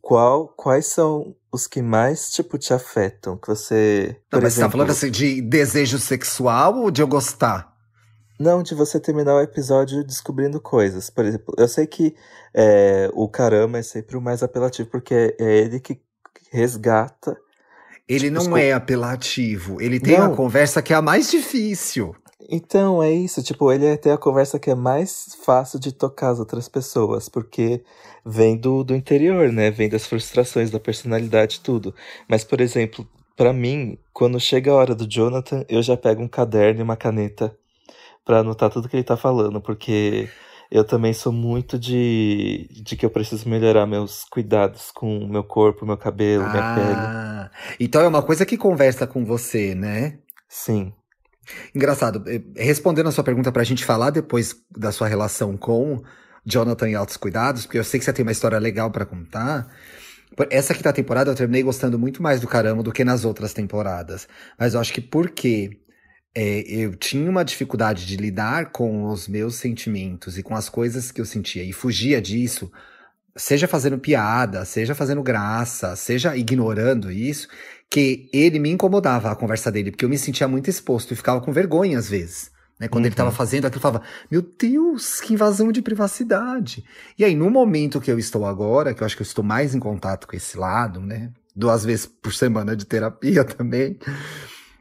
[0.00, 3.36] Qual, quais são os que mais, tipo, te afetam?
[3.36, 4.16] Que você.
[4.32, 7.69] Não, por mas você tá exemplo, falando assim de desejo sexual ou de eu gostar?
[8.40, 11.11] Não, de você terminar o episódio descobrindo coisas.
[11.11, 12.14] Por exemplo, eu sei que
[12.55, 16.00] é, o caramba é sempre o mais apelativo, porque é ele que
[16.50, 17.37] resgata.
[18.09, 19.81] Ele Tipo, não esco- é apelativo.
[19.81, 20.29] Ele tem Não.
[20.29, 22.16] uma conversa que é a mais difícil.
[22.48, 23.42] Então, é isso.
[23.42, 27.29] Tipo, ele é até a conversa que é mais fácil de tocar as outras pessoas,
[27.29, 27.85] porque
[28.24, 29.70] vem do, do interior, né?
[29.70, 31.94] Vem das frustrações, da personalidade, tudo.
[32.26, 36.29] Mas, por exemplo, pra mim, quando chega a hora do Jonathan, eu já pego um
[36.29, 37.55] caderno e uma caneta
[38.24, 40.28] pra anotar tudo que ele tá falando, porque
[40.70, 45.42] eu também sou muito de, de que eu preciso melhorar meus cuidados com o meu
[45.42, 46.96] corpo, meu cabelo, minha pele.
[46.96, 50.18] Ah, então é uma coisa que conversa com você, né?
[50.48, 50.92] Sim.
[51.74, 52.22] Engraçado.
[52.28, 56.02] Eh, respondendo a sua pergunta para a gente falar depois da sua relação com
[56.44, 59.68] Jonathan e Altos Cuidados, porque eu sei que você tem uma história legal para contar.
[60.50, 64.28] Essa quinta temporada eu terminei gostando muito mais do Caramba do que nas outras temporadas.
[64.59, 65.80] Mas eu acho que porque
[66.34, 71.10] é, eu tinha uma dificuldade de lidar com os meus sentimentos e com as coisas
[71.10, 72.70] que eu sentia e fugia disso,
[73.36, 77.48] seja fazendo piada, seja fazendo graça, seja ignorando isso,
[77.90, 81.40] que ele me incomodava a conversa dele, porque eu me sentia muito exposto e ficava
[81.40, 82.50] com vergonha às vezes.
[82.78, 82.88] Né?
[82.88, 83.08] Quando uhum.
[83.08, 86.84] ele estava fazendo aquilo, eu falava, meu Deus, que invasão de privacidade.
[87.18, 89.74] E aí, no momento que eu estou agora, que eu acho que eu estou mais
[89.74, 91.30] em contato com esse lado, né?
[91.54, 93.98] Duas vezes por semana de terapia também.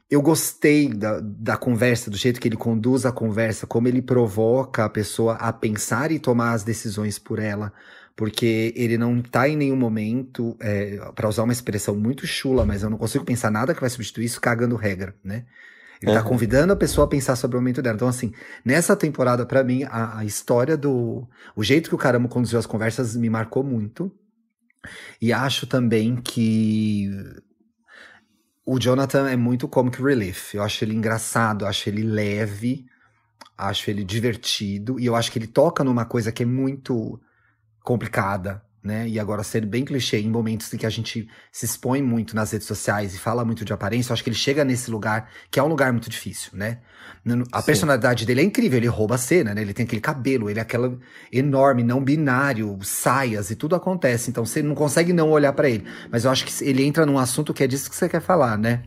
[0.09, 4.85] Eu gostei da, da conversa, do jeito que ele conduz a conversa, como ele provoca
[4.85, 7.71] a pessoa a pensar e tomar as decisões por ela
[8.19, 12.83] porque ele não tá em nenhum momento, é, para usar uma expressão muito chula, mas
[12.83, 15.45] eu não consigo pensar nada que vai substituir isso cagando regra, né?
[16.01, 16.17] Ele uhum.
[16.17, 17.95] tá convidando a pessoa a pensar sobre o momento dela.
[17.95, 18.33] Então, assim,
[18.65, 21.29] nessa temporada, para mim, a, a, história do.
[21.55, 24.11] O jeito que o Caramba conduziu as conversas me marcou muito.
[25.21, 27.09] E acho também que.
[28.71, 30.53] O Jonathan é muito comic relief.
[30.53, 32.85] Eu acho ele engraçado, acho ele leve,
[33.57, 34.99] acho ele divertido.
[34.99, 37.19] E eu acho que ele toca numa coisa que é muito
[37.83, 39.07] complicada, né?
[39.07, 42.51] E agora ser bem clichê em momentos em que a gente se expõe muito nas
[42.51, 45.59] redes sociais e fala muito de aparência, eu acho que ele chega nesse lugar que
[45.59, 46.79] é um lugar muito difícil, né?
[47.51, 47.65] A Sim.
[47.65, 49.61] personalidade dele é incrível, ele rouba a cena, né?
[49.61, 50.97] Ele tem aquele cabelo, ele é aquela
[51.31, 55.85] enorme, não binário, saias e tudo acontece, então você não consegue não olhar para ele.
[56.09, 58.57] Mas eu acho que ele entra num assunto que é disso que você quer falar,
[58.57, 58.83] né?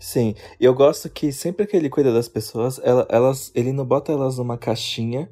[0.00, 4.38] Sim, eu gosto que sempre que ele cuida das pessoas, elas, ele não bota elas
[4.38, 5.30] numa caixinha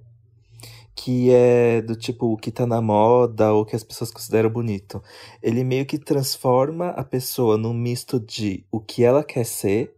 [1.02, 5.02] que é do tipo o que tá na moda ou que as pessoas consideram bonito.
[5.42, 9.94] Ele meio que transforma a pessoa num misto de o que ela quer ser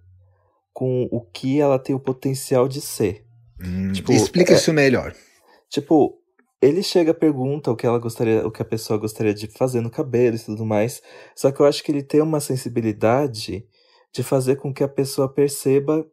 [0.73, 3.27] com o que ela tem o potencial de ser.
[3.61, 5.13] Hum, tipo, explica é, isso melhor.
[5.69, 6.17] Tipo,
[6.61, 9.91] ele chega pergunta o que ela gostaria, o que a pessoa gostaria de fazer no
[9.91, 11.03] cabelo e tudo mais.
[11.35, 13.67] Só que eu acho que ele tem uma sensibilidade
[14.15, 16.07] de fazer com que a pessoa perceba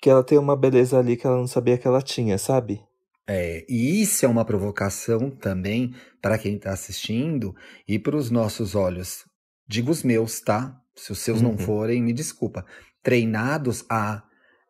[0.00, 2.86] que ela tem uma beleza ali que ela não sabia que ela tinha, sabe?
[3.30, 7.54] É, e isso é uma provocação também para quem está assistindo
[7.86, 9.26] e para os nossos olhos.
[9.68, 10.80] Digo os meus, tá?
[10.96, 11.50] Se os seus uhum.
[11.50, 12.64] não forem, me desculpa.
[13.02, 14.22] Treinados a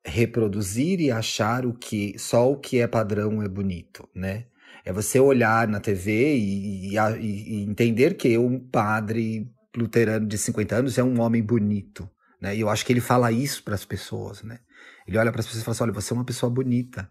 [0.05, 4.47] reproduzir e achar o que só o que é padrão é bonito, né?
[4.85, 10.77] É você olhar na TV e, e, e entender que um padre luterano de 50
[10.77, 12.57] anos é um homem bonito, né?
[12.57, 14.59] E eu acho que ele fala isso para as pessoas, né?
[15.07, 17.11] Ele olha para as pessoas e fala assim: olha, você é uma pessoa bonita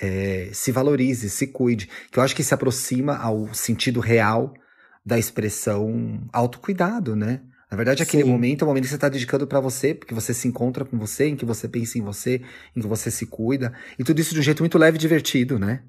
[0.00, 4.52] é, se valorize, se cuide, que eu acho que se aproxima ao sentido real
[5.04, 7.42] da expressão autocuidado, né?
[7.70, 8.30] Na verdade, aquele Sim.
[8.30, 10.98] momento é o momento que você está dedicando para você, porque você se encontra com
[10.98, 12.40] você, em que você pensa em você,
[12.76, 15.58] em que você se cuida, e tudo isso de um jeito muito leve e divertido,
[15.58, 15.82] né?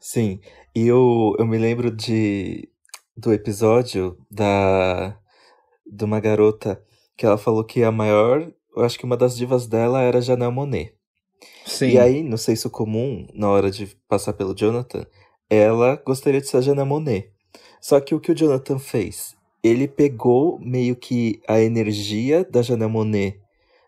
[0.00, 0.40] Sim,
[0.74, 2.68] e eu, eu me lembro de
[3.16, 5.18] do episódio da
[5.86, 6.82] de uma garota
[7.16, 10.52] que ela falou que a maior, eu acho que uma das divas dela era Janelle
[10.52, 10.94] Monet.
[11.64, 11.88] Sim.
[11.88, 15.06] E aí, no senso comum, na hora de passar pelo Jonathan,
[15.48, 17.32] ela gostaria de ser a Jana Monet.
[17.80, 19.34] Só que o que o Jonathan fez?
[19.62, 23.40] Ele pegou meio que a energia da Jana Monet,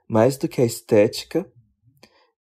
[0.09, 1.47] mais do que a estética,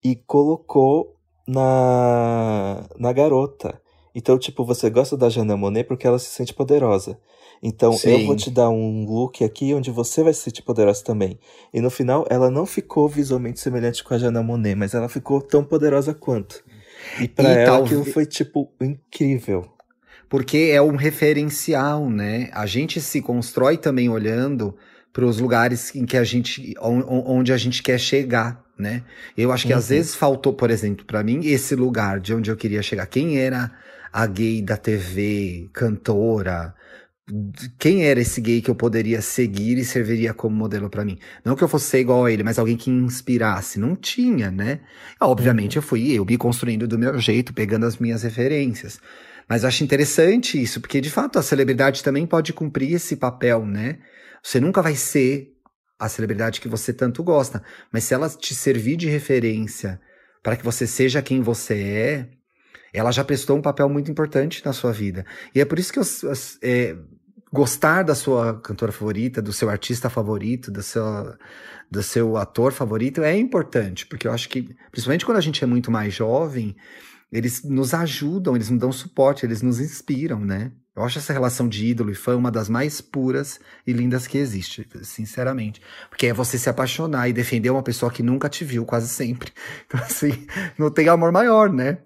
[0.03, 1.15] e colocou
[1.47, 3.81] na, na garota.
[4.15, 7.19] Então, tipo, você gosta da Jana Monet porque ela se sente poderosa.
[7.61, 8.21] Então Sim.
[8.21, 11.39] eu vou te dar um look aqui onde você vai se sentir poderosa também.
[11.73, 15.41] E no final ela não ficou visualmente semelhante com a Jana Monet, mas ela ficou
[15.41, 16.63] tão poderosa quanto.
[17.19, 19.65] E para ela aquilo foi tipo incrível.
[20.29, 22.49] Porque é um referencial, né?
[22.51, 24.75] A gente se constrói também olhando
[25.13, 29.03] para os lugares em que a gente onde a gente quer chegar, né?
[29.37, 29.79] Eu acho que uhum.
[29.79, 33.07] às vezes faltou, por exemplo, para mim esse lugar de onde eu queria chegar.
[33.07, 33.71] Quem era
[34.11, 36.73] a gay da TV, cantora,
[37.77, 41.19] quem era esse gay que eu poderia seguir e serviria como modelo para mim?
[41.43, 43.79] Não que eu fosse ser igual a ele, mas alguém que inspirasse.
[43.79, 44.79] Não tinha, né?
[45.19, 45.83] Obviamente uhum.
[45.83, 48.99] eu fui eu me construindo do meu jeito, pegando as minhas referências.
[49.47, 53.65] Mas eu acho interessante isso, porque de fato a celebridade também pode cumprir esse papel,
[53.65, 53.99] né?
[54.41, 55.53] Você nunca vai ser
[55.99, 57.61] a celebridade que você tanto gosta,
[57.91, 59.99] mas se ela te servir de referência
[60.43, 62.29] para que você seja quem você é,
[62.93, 65.25] ela já prestou um papel muito importante na sua vida.
[65.53, 66.03] E é por isso que eu,
[66.61, 66.95] é,
[67.51, 71.33] gostar da sua cantora favorita, do seu artista favorito, do seu,
[71.89, 75.67] do seu ator favorito é importante, porque eu acho que, principalmente quando a gente é
[75.67, 76.75] muito mais jovem,
[77.31, 80.71] eles nos ajudam, eles nos dão suporte, eles nos inspiram, né?
[80.97, 84.35] Eu acho essa relação de ídolo e fã uma das mais puras e lindas que
[84.35, 85.79] existe, sinceramente.
[86.09, 89.51] Porque é você se apaixonar e defender uma pessoa que nunca te viu quase sempre.
[89.85, 91.99] Então, assim, não tem amor maior, né?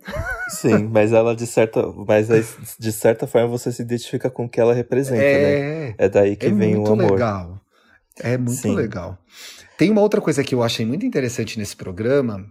[0.49, 2.27] Sim, mas ela de certa, mas
[2.77, 5.95] de certa forma você se identifica com o que ela representa, é, né?
[5.97, 6.91] É daí que é vem o amor.
[6.91, 7.62] É muito legal.
[8.19, 8.75] É muito Sim.
[8.75, 9.17] legal.
[9.77, 12.45] Tem uma outra coisa que eu achei muito interessante nesse programa,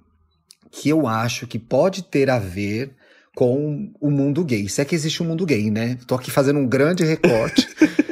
[0.70, 2.94] que eu acho que pode ter a ver
[3.34, 4.68] com o mundo gay.
[4.68, 5.98] Se é que existe um mundo gay, né?
[6.06, 7.68] Tô aqui fazendo um grande recorte.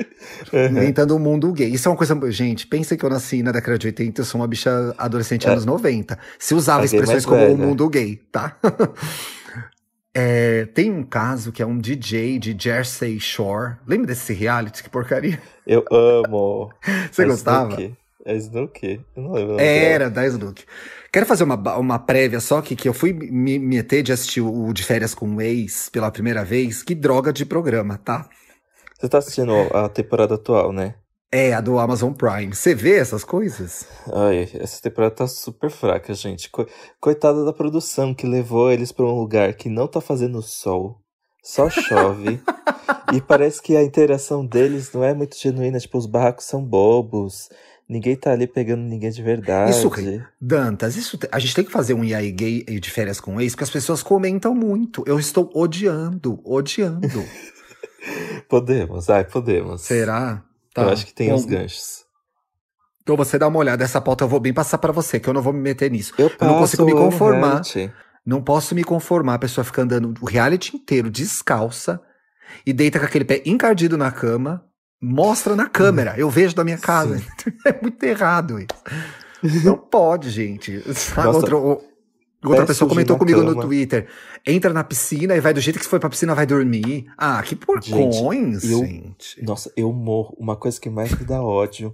[0.71, 1.69] inventando o mundo gay.
[1.69, 2.19] Isso é uma coisa.
[2.31, 5.51] Gente, pensa que eu nasci na década de 80, eu sou uma bicha adolescente é.
[5.51, 6.19] anos 90.
[6.39, 8.57] Se usava expressões como o mundo gay, tá?
[10.15, 13.77] é, tem um caso que é um DJ de Jersey Shore.
[13.87, 14.83] Lembra desse reality?
[14.83, 15.41] Que porcaria.
[15.67, 16.73] Eu amo.
[17.11, 17.77] Você é gostava?
[18.25, 19.01] É Snook?
[19.17, 19.61] Eu não lembro.
[19.61, 20.65] Era, da Snook.
[21.13, 24.73] Quero fazer uma, uma prévia só que, que eu fui me meter de assistir o
[24.73, 26.83] De Férias com o Ex pela primeira vez.
[26.83, 28.29] Que droga de programa, tá?
[28.99, 30.97] Você tá assistindo a temporada atual, né?
[31.31, 32.55] É, a do Amazon Prime.
[32.55, 33.87] Você vê essas coisas?
[34.13, 36.51] Ai, essa temporada tá super fraca, gente.
[36.51, 36.67] Co
[36.99, 41.03] coitada da produção que levou eles para um lugar que não tá fazendo sol,
[41.45, 42.41] só chove.
[43.15, 45.79] e parece que a interação deles não é muito genuína.
[45.79, 47.51] Tipo, os barracos são bobos.
[47.89, 49.71] Ninguém tá ali pegando ninguém de verdade.
[49.71, 49.91] Isso,
[50.39, 53.65] Dantas, isso, a gente tem que fazer um IAI gay de férias com ex, porque
[53.65, 55.03] as pessoas comentam muito.
[55.07, 57.09] Eu estou odiando, odiando.
[58.47, 59.81] podemos, ai, podemos.
[59.81, 60.45] Será?
[60.75, 60.83] Tá.
[60.83, 62.05] Eu acho que tem Bom, os ganchos.
[63.03, 65.33] Então você dá uma olhada, essa pauta eu vou bem passar para você, que eu
[65.33, 66.13] não vou me meter nisso.
[66.19, 67.63] Eu, eu não consigo me conformar.
[67.63, 67.91] Reality.
[68.25, 71.99] Não posso me conformar, a pessoa fica andando o reality inteiro descalça
[72.67, 74.68] e deita com aquele pé encardido na cama
[75.01, 76.15] mostra na câmera.
[76.17, 77.23] Eu vejo da minha casa.
[77.65, 79.65] é muito errado isso.
[79.65, 80.83] Não pode, gente.
[80.95, 83.55] Sabe, outra, outra pessoa comentou comigo cama.
[83.55, 84.09] no Twitter.
[84.47, 87.07] Entra na piscina e vai do jeito que se foi pra piscina, vai dormir.
[87.17, 88.73] Ah, que porcões, gente.
[88.73, 89.45] Eu, gente.
[89.45, 90.35] Nossa, eu morro.
[90.39, 91.93] Uma coisa que mais me dá ódio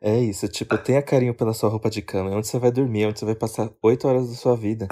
[0.00, 0.46] é isso.
[0.48, 2.30] Tipo, tenha carinho pela sua roupa de cama.
[2.30, 4.86] É onde você vai dormir, é onde você vai passar oito horas da sua vida.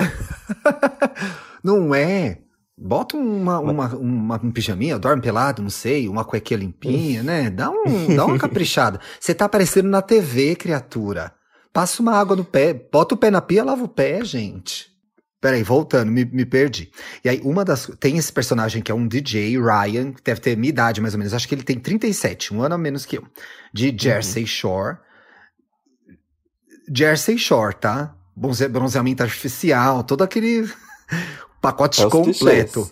[1.62, 2.38] Não é.
[2.85, 7.49] Bota uma, uma, uma, um pijaminha, dorme pelado, não sei, uma cuequinha limpinha, né?
[7.49, 7.85] Dá, um,
[8.16, 9.01] dá uma caprichada.
[9.21, 11.33] Você tá aparecendo na TV, criatura.
[11.73, 14.90] Passa uma água no pé, bota o pé na pia, lava o pé, gente.
[15.40, 16.90] Peraí, voltando, me, me perdi.
[17.25, 17.90] E aí, uma das.
[18.01, 21.18] Tem esse personagem que é um DJ, Ryan, que deve ter minha idade mais ou
[21.18, 21.33] menos.
[21.35, 23.25] Acho que ele tem 37, um ano a menos que eu.
[23.73, 23.97] De uhum.
[23.99, 24.49] Jersey uhum.
[24.49, 24.97] Shore.
[26.92, 28.14] Jersey Shore, tá?
[28.37, 30.68] Bronzeamento artificial, todo aquele
[31.62, 32.90] pacote é completo.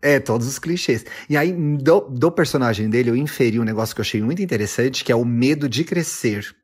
[0.00, 1.04] É, todos os clichês.
[1.28, 5.04] E aí, do, do, personagem dele, eu inferi um negócio que eu achei muito interessante,
[5.04, 6.54] que é o medo de crescer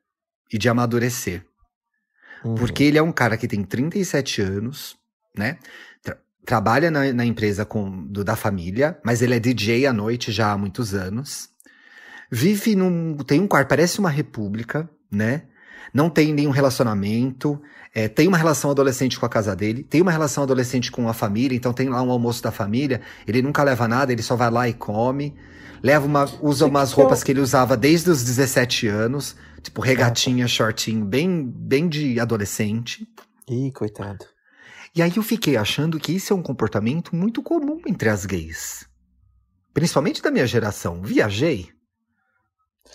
[0.51, 1.45] e de amadurecer.
[2.43, 2.55] Uhum.
[2.55, 4.95] Porque ele é um cara que tem 37 anos,
[5.37, 5.57] né?
[6.01, 10.31] Tra trabalha na, na, empresa com, do, da família, mas ele é DJ à noite
[10.31, 11.49] já há muitos anos.
[12.31, 13.17] Vive num.
[13.17, 15.43] Tem um quarto, parece uma república, né?
[15.95, 17.57] Não tem nenhum relacionamento.
[17.93, 21.13] É, tem uma relação adolescente com a casa dele, tem uma relação adolescente com a
[21.13, 24.51] família, então tem lá um almoço da família, ele nunca leva nada, ele só vai
[24.51, 25.33] lá e come.
[25.81, 31.05] Leva uma, usa umas roupas que ele usava desde os 17 anos, tipo regatinha, shortinho,
[31.05, 33.07] bem, bem de adolescente.
[33.49, 34.25] Ih, coitado.
[34.93, 38.85] E aí eu fiquei achando que isso é um comportamento muito comum entre as gays.
[39.73, 41.01] Principalmente da minha geração.
[41.01, 41.69] Viajei.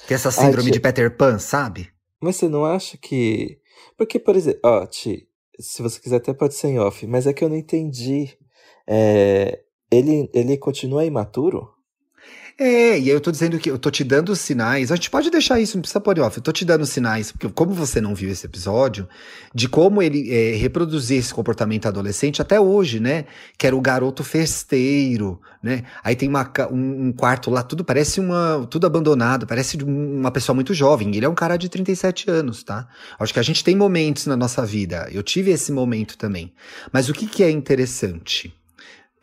[0.07, 1.91] Que essa síndrome Ai, de Peter Pan, sabe?
[2.21, 3.61] Mas você não acha que
[3.97, 5.29] porque, por exemplo, ó, Ti,
[5.59, 8.37] se você quiser até pode ser em off, mas é que eu não entendi.
[8.87, 11.69] É, ele, ele continua imaturo?
[12.63, 14.93] É, e aí eu tô dizendo que eu tô te dando sinais.
[14.93, 16.37] A gente pode deixar isso, não precisa pôr off.
[16.37, 19.09] Eu tô te dando sinais, porque como você não viu esse episódio,
[19.55, 23.25] de como ele é, reproduzir esse comportamento adolescente até hoje, né?
[23.57, 25.85] Que era o garoto festeiro, né?
[26.05, 28.67] Aí tem uma, um, um, quarto lá, tudo parece uma.
[28.71, 31.17] tudo abandonado, parece uma pessoa muito jovem.
[31.17, 32.87] Ele é um cara de 37 anos, tá?
[33.19, 35.09] Acho que a gente tem momentos na nossa vida.
[35.11, 36.53] Eu tive esse momento também.
[36.93, 38.55] Mas o que, que é interessante?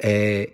[0.01, 0.53] É,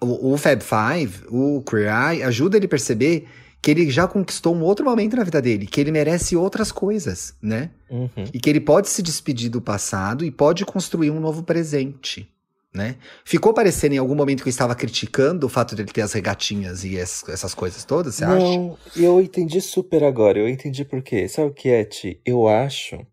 [0.00, 3.26] o, o Fab Five, o Eye, ajuda ele a perceber
[3.62, 7.34] que ele já conquistou um outro momento na vida dele, que ele merece outras coisas,
[7.42, 7.70] né?
[7.90, 8.24] Uhum.
[8.32, 12.32] E que ele pode se despedir do passado e pode construir um novo presente,
[12.72, 12.96] né?
[13.24, 16.84] Ficou parecendo em algum momento que eu estava criticando o fato dele ter as regatinhas
[16.84, 18.36] e essas coisas todas, você acha?
[18.36, 21.26] Não, eu entendi super agora, eu entendi por quê.
[21.28, 22.20] Sabe o que é, Ti?
[22.24, 23.04] Eu acho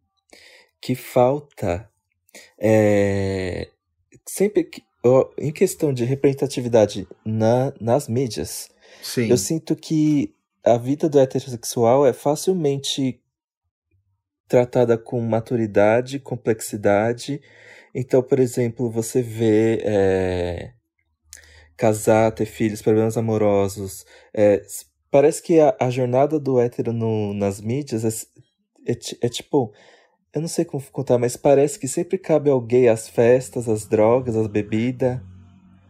[0.80, 1.90] que falta
[2.60, 3.70] é,
[4.28, 4.84] sempre que
[5.38, 8.70] em questão de representatividade na, nas mídias,
[9.02, 9.30] Sim.
[9.30, 10.34] eu sinto que
[10.64, 13.22] a vida do heterossexual é facilmente
[14.48, 17.42] tratada com maturidade, complexidade
[17.94, 20.74] Então, por exemplo, você vê é,
[21.78, 24.06] casar, ter filhos, problemas amorosos.
[24.34, 24.62] É,
[25.12, 29.74] parece que a, a, jornada do hétero no, nas mídias é, é, é, tipo.
[30.34, 33.86] Eu não sei como contar, mas parece que sempre cabe ao gay as festas, as
[33.86, 35.20] drogas, as bebidas.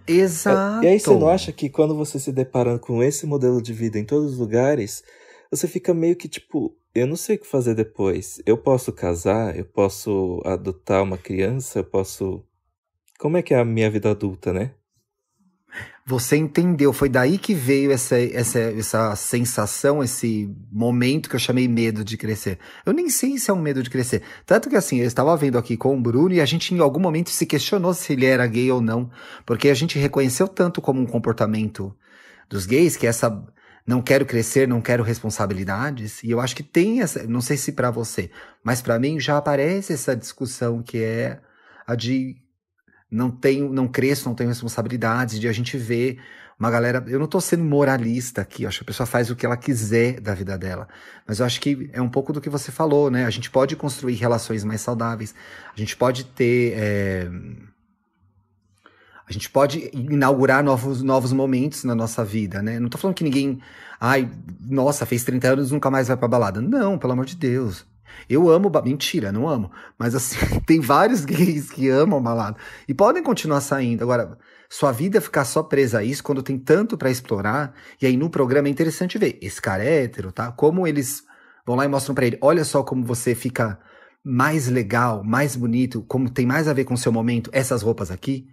[0.06, 0.84] Exato.
[0.84, 3.98] E aí você não acha que quando você se depara com esse modelo de vida
[3.98, 5.02] em todos os lugares,
[5.50, 8.41] você fica meio que tipo, eu não sei o que fazer depois.
[8.46, 12.44] Eu posso casar, eu posso adotar uma criança, eu posso.
[13.18, 14.74] Como é que é a minha vida adulta, né?
[16.05, 21.65] Você entendeu, foi daí que veio essa, essa, essa sensação, esse momento que eu chamei
[21.65, 22.59] medo de crescer.
[22.86, 24.21] Eu nem sei se é um medo de crescer.
[24.45, 26.99] Tanto que assim, eu estava vendo aqui com o Bruno e a gente em algum
[26.99, 29.09] momento se questionou se ele era gay ou não,
[29.45, 31.95] porque a gente reconheceu tanto como um comportamento
[32.49, 33.41] dos gays que essa
[33.88, 36.21] não quero crescer, não quero responsabilidades.
[36.21, 38.30] E eu acho que tem essa, não sei se para você,
[38.61, 41.39] mas para mim já aparece essa discussão que é
[41.88, 42.43] a de
[43.14, 46.20] não tenho, não cresço, não tenho responsabilidades, de a gente ver
[46.59, 49.45] uma galera, eu não tô sendo moralista aqui, acho que a pessoa faz o que
[49.45, 50.88] ela quiser da vida dela,
[51.28, 53.26] mas eu acho que é um pouco do que você falou, né?
[53.26, 55.34] A gente pode construir relações mais saudáveis,
[55.76, 57.30] a gente pode ter é
[59.28, 62.80] a gente pode inaugurar novos, novos momentos na nossa vida, né?
[62.80, 63.61] Não tô falando que ninguém,
[63.99, 66.61] ai, nossa, fez 30 anos nunca mais vai pra balada.
[66.61, 67.86] Não, pelo amor de Deus.
[68.30, 69.72] Eu amo, mentira, não amo.
[69.97, 74.04] Mas assim, tem vários gays que amam balada e podem continuar saindo.
[74.04, 74.38] Agora,
[74.70, 77.74] sua vida ficar só presa a isso quando tem tanto para explorar.
[78.01, 80.51] E aí no programa é interessante ver, esse cara é hétero, tá?
[80.51, 81.24] Como eles
[81.66, 83.80] vão lá e mostram para ele, olha só como você fica
[84.24, 88.10] mais legal, mais bonito, como tem mais a ver com o seu momento, essas roupas
[88.10, 88.47] aqui.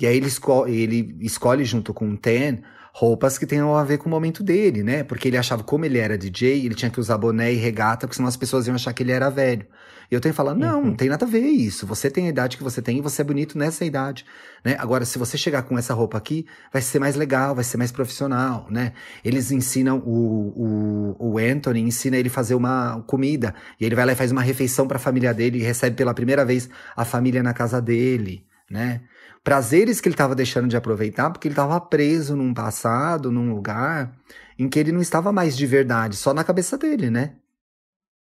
[0.00, 2.62] E aí ele, esco ele escolhe junto com o Ten
[2.98, 5.04] roupas que tenham a ver com o momento dele, né?
[5.04, 8.16] Porque ele achava, como ele era DJ, ele tinha que usar boné e regata, porque
[8.16, 9.66] senão as pessoas iam achar que ele era velho.
[10.10, 10.86] E eu tenho que falar, não, uhum.
[10.86, 11.86] não tem nada a ver isso.
[11.86, 14.24] Você tem a idade que você tem e você é bonito nessa idade,
[14.64, 14.76] né?
[14.78, 17.92] Agora, se você chegar com essa roupa aqui, vai ser mais legal, vai ser mais
[17.92, 18.94] profissional, né?
[19.22, 24.12] Eles ensinam, o, o, o Anthony ensina ele fazer uma comida, e ele vai lá
[24.12, 26.66] e faz uma refeição para a família dele e recebe pela primeira vez
[26.96, 29.02] a família na casa dele, né?
[29.46, 34.12] Prazeres que ele estava deixando de aproveitar porque ele estava preso num passado, num lugar
[34.58, 37.36] em que ele não estava mais de verdade, só na cabeça dele, né?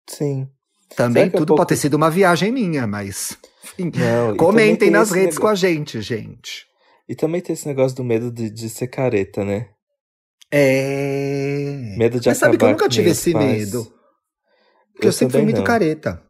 [0.05, 0.49] Sim.
[0.97, 1.61] Também tudo pouco...
[1.61, 3.39] pode ter sido uma viagem minha, mas.
[3.79, 5.41] Enfim, não, comentem nas redes negócio...
[5.43, 6.67] com a gente, gente.
[7.09, 9.69] E também tem esse negócio do medo de, de ser careta, né?
[10.51, 11.95] É.
[11.97, 13.47] Medo de Mas sabe que eu nunca tive esse pais.
[13.47, 13.85] medo.
[14.93, 15.65] Porque eu, eu sempre fui muito não.
[15.65, 16.21] careta.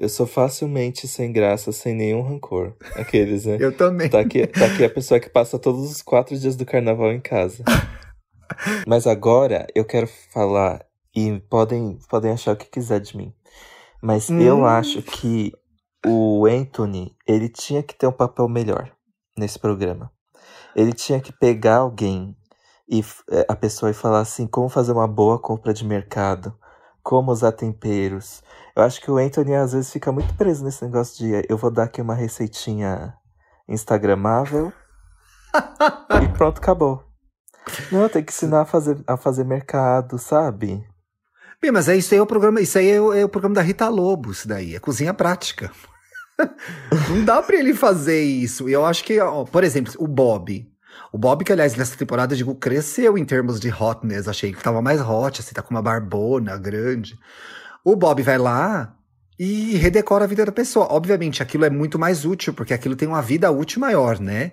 [0.00, 2.74] Eu sou facilmente sem graça, sem nenhum rancor.
[2.96, 3.58] Aqueles, né?
[3.60, 4.08] Eu também.
[4.08, 7.20] Tá aqui, tá aqui a pessoa que passa todos os quatro dias do carnaval em
[7.20, 7.62] casa.
[8.88, 10.84] Mas agora eu quero falar,
[11.14, 13.32] e podem, podem achar o que quiser de mim.
[14.02, 14.40] Mas hum.
[14.40, 15.52] eu acho que
[16.06, 18.90] o Anthony, ele tinha que ter um papel melhor
[19.36, 20.10] nesse programa.
[20.74, 22.34] Ele tinha que pegar alguém
[22.88, 26.56] e é, a pessoa e falar assim, como fazer uma boa compra de mercado,
[27.10, 28.40] como usar temperos,
[28.76, 31.68] eu acho que o Anthony às vezes fica muito preso nesse negócio de eu vou
[31.68, 33.12] dar aqui uma receitinha
[33.68, 34.72] instagramável
[36.22, 37.02] e pronto, acabou.
[37.90, 40.86] Não, tem que ensinar a fazer, a fazer mercado, sabe?
[41.60, 43.56] Bem, mas é isso aí é o programa, isso aí é o, é o programa
[43.56, 45.72] da Rita Lobo, isso daí, é cozinha prática.
[47.10, 48.68] Não dá para ele fazer isso.
[48.68, 50.64] Eu acho que, ó, por exemplo, o Bob.
[51.12, 54.28] O Bob, que aliás, nessa temporada, digo, cresceu em termos de hotness.
[54.28, 57.18] Achei que tava mais hot, assim, tá com uma barbona grande.
[57.84, 58.94] O Bob vai lá
[59.38, 60.86] e redecora a vida da pessoa.
[60.90, 64.52] Obviamente, aquilo é muito mais útil, porque aquilo tem uma vida útil maior, né?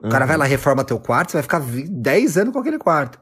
[0.00, 0.10] O uhum.
[0.12, 3.18] cara vai lá, reforma teu quarto, você vai ficar 10 anos com aquele quarto.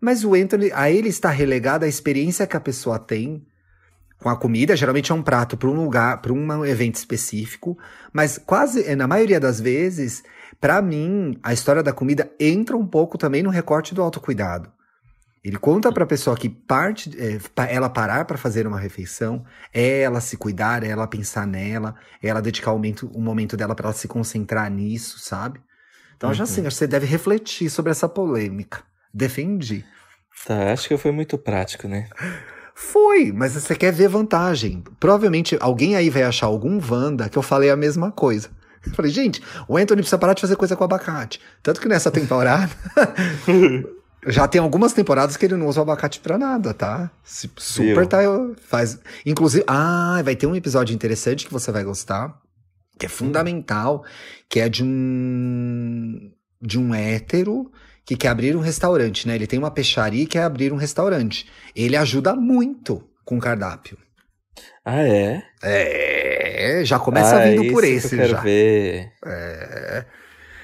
[0.00, 3.46] Mas o Anthony, a ele está relegado a experiência que a pessoa tem
[4.18, 4.74] com a comida.
[4.74, 7.76] Geralmente é um prato para um lugar, para um evento específico.
[8.12, 10.22] Mas quase, na maioria das vezes,
[10.60, 14.70] para mim, a história da comida entra um pouco também no recorte do autocuidado.
[15.44, 17.38] Ele conta para a pessoa que parte, é,
[17.74, 19.44] ela parar para fazer uma refeição,
[19.74, 23.54] é ela se cuidar, é ela pensar nela, é ela dedicar um momento, um momento
[23.54, 25.60] dela para ela se concentrar nisso, sabe?
[26.16, 26.34] Então, uhum.
[26.34, 28.82] já assim, você deve refletir sobre essa polêmica.
[29.12, 29.84] Defendi.
[30.46, 32.08] Tá, acho que foi muito prático, né?
[32.74, 34.82] Foi, mas você quer ver vantagem.
[34.98, 38.50] Provavelmente alguém aí vai achar algum Wanda que eu falei a mesma coisa.
[38.86, 41.40] Eu falei, gente, o Anthony precisa parar de fazer coisa com abacate.
[41.62, 42.70] Tanto que nessa temporada.
[44.26, 47.10] Já tem algumas temporadas que ele não usa o abacate pra nada, tá?
[47.24, 48.06] Super Viu?
[48.06, 48.18] tá.
[48.62, 48.98] Faz.
[49.26, 49.64] Inclusive.
[49.66, 52.34] Ah, vai ter um episódio interessante que você vai gostar.
[52.98, 54.04] Que é fundamental.
[54.48, 56.30] Que é de um.
[56.60, 57.70] De um hétero
[58.04, 59.34] que quer abrir um restaurante, né?
[59.34, 61.46] Ele tem uma peixaria e quer abrir um restaurante.
[61.74, 63.98] Ele ajuda muito com o cardápio.
[64.84, 65.42] Ah, é?
[65.62, 66.13] É.
[66.54, 68.40] É, já começa Ah, vindo por esse que já.
[68.40, 69.10] ver.
[69.26, 70.04] É.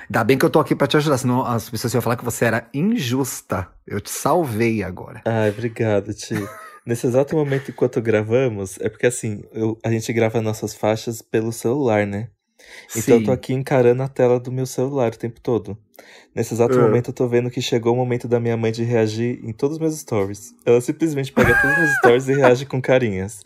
[0.09, 2.25] Ainda bem que eu tô aqui pra te ajudar, senão as pessoas iam falar que
[2.25, 3.69] você era injusta.
[3.87, 5.21] Eu te salvei agora.
[5.25, 6.35] Ai, obrigado, Ti.
[6.85, 11.53] Nesse exato momento, enquanto gravamos, é porque assim, eu- a gente grava nossas faixas pelo
[11.53, 12.29] celular, né?
[12.97, 13.33] Então eu tô Sim.
[13.33, 15.79] aqui encarando a tela do meu celular o tempo todo.
[16.35, 16.83] Nesse exato Ah.
[16.83, 19.77] momento eu tô vendo que chegou o momento da minha mãe de reagir em todos
[19.77, 20.55] os meus stories.
[20.65, 23.41] Ela simplesmente pega todos os meus stories e reage com carinhas.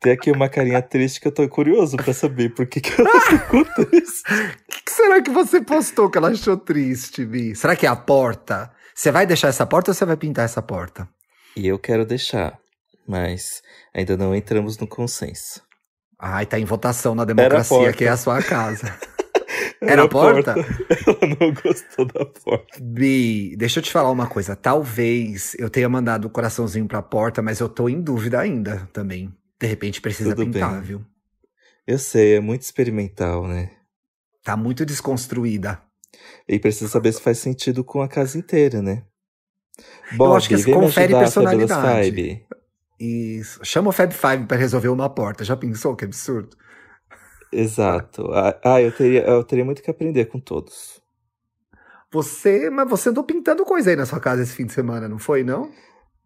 [0.00, 3.20] Tem aqui uma carinha triste que eu tô curioso pra saber por que, que ela
[3.22, 4.22] ficou triste.
[4.32, 7.54] O que será que você postou que ela achou triste, Bi?
[7.54, 8.70] Será que é a porta?
[8.94, 11.08] Você vai deixar essa porta ou você vai pintar essa porta?
[11.56, 12.58] E eu quero deixar,
[13.06, 13.62] mas
[13.94, 15.62] ainda não entramos no consenso.
[16.18, 18.94] Ai, tá em votação na democracia, que é a sua casa.
[19.80, 20.54] Era a porta?
[21.06, 22.78] Ela não gostou da porta.
[22.80, 24.54] Bi, deixa eu te falar uma coisa.
[24.56, 29.32] Talvez eu tenha mandado o coraçãozinho pra porta, mas eu tô em dúvida ainda também.
[29.60, 30.82] De repente precisa Tudo pintar, bem.
[30.82, 31.04] viu?
[31.86, 33.70] Eu sei, é muito experimental, né?
[34.44, 35.80] Tá muito desconstruída.
[36.48, 39.04] E precisa saber se faz sentido com a casa inteira, né?
[40.18, 42.44] Eu acho que Bob, vem confere personalidade.
[42.98, 43.60] Isso.
[43.64, 45.44] Chama o Fab Five pra resolver uma porta.
[45.44, 45.96] Já pensou?
[45.96, 46.56] Que absurdo.
[47.52, 48.32] Exato.
[48.32, 51.00] Ah, ah, eu teria, eu teria muito que aprender com todos.
[52.10, 55.18] Você, mas você andou pintando coisa aí na sua casa esse fim de semana, não
[55.18, 55.70] foi, não?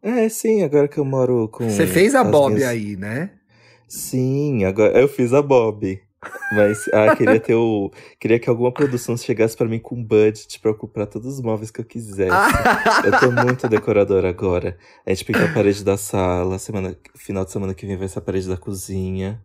[0.02, 1.68] É, sim, agora que eu moro com.
[1.68, 3.32] Você fez a Bob minhas- aí, né?
[3.88, 6.00] Sim, agora eu fiz a Bob.
[6.52, 7.90] Mas ah, queria ter o.
[8.18, 11.70] Queria que alguma produção chegasse pra mim com budget pra eu comprar todos os móveis
[11.70, 12.30] que eu quisesse.
[13.04, 14.76] Eu tô muito decoradora agora.
[15.04, 18.18] A gente pintou a parede da sala, semana, final de semana que vem vai ser
[18.18, 19.40] a parede da cozinha.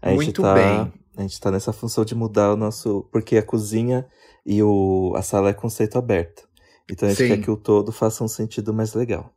[0.00, 0.92] A gente Muito tá, bem.
[1.16, 3.08] A gente tá nessa função de mudar o nosso.
[3.12, 4.06] Porque a cozinha
[4.44, 6.48] e o, a sala é conceito aberto.
[6.90, 7.28] Então a gente Sim.
[7.28, 9.32] quer que o todo faça um sentido mais legal.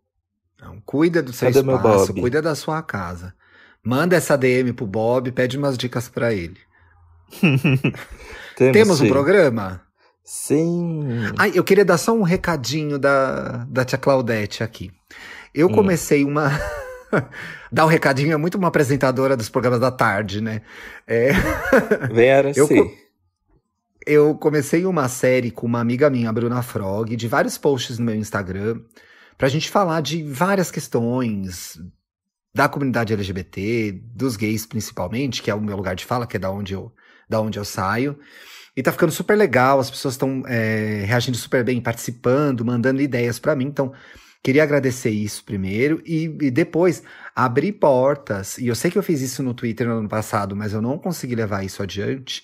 [0.60, 3.34] Não, cuida do seu Cadê espaço, cuida da sua casa.
[3.84, 6.58] Manda essa DM pro Bob, pede umas dicas pra ele.
[8.56, 9.82] Temos, Temos um programa?
[10.24, 11.08] Sim.
[11.38, 14.92] Ai, eu queria dar só um recadinho da, da tia Claudete aqui.
[15.54, 15.74] Eu Hum.
[15.74, 16.50] comecei uma.
[17.72, 20.62] dar um recadinho é muito uma apresentadora dos programas da tarde, né?
[21.06, 21.32] É,
[22.12, 22.92] Vem era Eu sim.
[24.06, 28.06] eu comecei uma série com uma amiga minha, a Bruna Frog, de vários posts no
[28.06, 28.80] meu Instagram,
[29.38, 31.80] pra gente falar de várias questões
[32.54, 36.40] da comunidade LGBT, dos gays principalmente, que é o meu lugar de fala, que é
[36.40, 36.92] da onde eu,
[37.30, 38.18] da onde eu saio.
[38.76, 40.44] E tá ficando super legal, as pessoas estão
[41.06, 43.66] reagindo super bem, participando, mandando ideias pra mim.
[43.66, 43.92] Então,
[44.44, 47.04] queria agradecer isso primeiro e, e depois
[47.36, 48.58] abrir portas.
[48.58, 50.98] E eu sei que eu fiz isso no Twitter no ano passado, mas eu não
[50.98, 52.44] consegui levar isso adiante.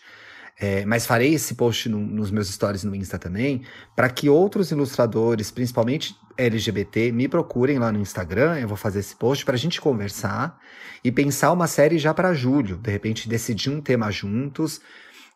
[0.59, 3.63] É, mas farei esse post no- nos meus stories no Insta também,
[3.95, 8.59] para que outros ilustradores, principalmente LGBT, me procurem lá no Instagram.
[8.59, 10.59] Eu vou fazer esse post para a gente conversar
[11.03, 12.77] e pensar uma série já para julho.
[12.77, 14.79] De repente, decidir um tema juntos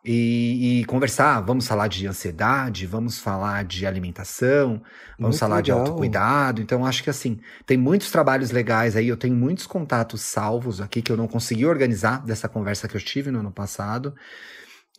[0.04, 1.42] e, e conversar.
[1.42, 4.82] Vamos falar de ansiedade, vamos falar de alimentação,
[5.20, 5.86] vamos Muito falar de legal.
[5.88, 6.62] autocuidado.
[6.62, 9.08] Então, acho que assim, tem muitos trabalhos legais aí.
[9.08, 13.02] Eu tenho muitos contatos salvos aqui que eu não consegui organizar dessa conversa que eu
[13.02, 14.16] tive no ano passado.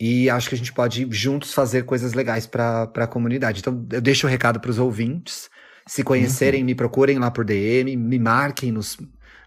[0.01, 3.61] E acho que a gente pode juntos fazer coisas legais para a comunidade.
[3.61, 5.49] Então, eu deixo o recado para os ouvintes.
[5.87, 8.97] Se conhecerem, me procurem lá por DM, me marquem nos,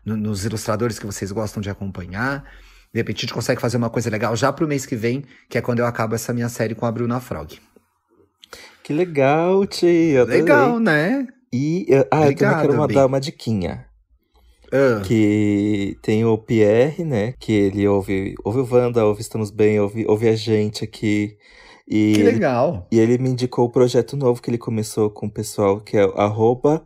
[0.04, 2.44] no- nos ilustradores que vocês gostam de acompanhar.
[2.94, 5.58] De repente, a gente consegue fazer uma coisa legal já pro mês que vem, que
[5.58, 7.58] é quando eu acabo essa minha série com a Bruna Frog.
[8.84, 10.24] Que legal, tia.
[10.24, 10.42] adorei.
[10.42, 11.28] Legal, né?
[11.54, 12.94] E, ah, eu também Obrigado, quero Bi.
[12.96, 13.86] dar uma diquinha.
[14.74, 17.34] Ah, Que tem o Pierre, né?
[17.40, 21.38] Que ele ouve, ouve o Wanda, ouve Estamos Bem, ouve, ouve a gente aqui.
[21.88, 22.88] E que ele, legal.
[22.92, 26.06] e ele me indicou o projeto novo que ele começou com o pessoal, que é
[26.06, 26.86] o arroba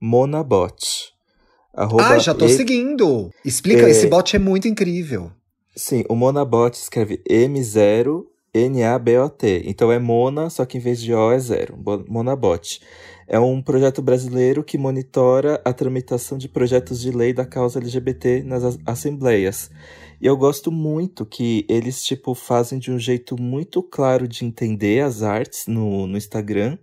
[0.00, 1.12] Monabot.
[1.72, 3.30] Arroba Ah, já tô ele- seguindo.
[3.44, 3.90] Explica, É.
[3.90, 5.30] esse bot é muito incrível.
[5.74, 9.62] Sim, o Monabot escreve M0NABOT.
[9.64, 11.76] Então é Mona, só que em vez de O é zero.
[11.76, 12.80] Bo- Monabot.
[13.28, 18.42] É um projeto brasileiro que monitora a tramitação de projetos de lei da causa LGBT
[18.42, 19.70] nas as- assembleias.
[20.20, 25.00] E eu gosto muito que eles, tipo, fazem de um jeito muito claro de entender
[25.00, 26.76] as artes no, no Instagram,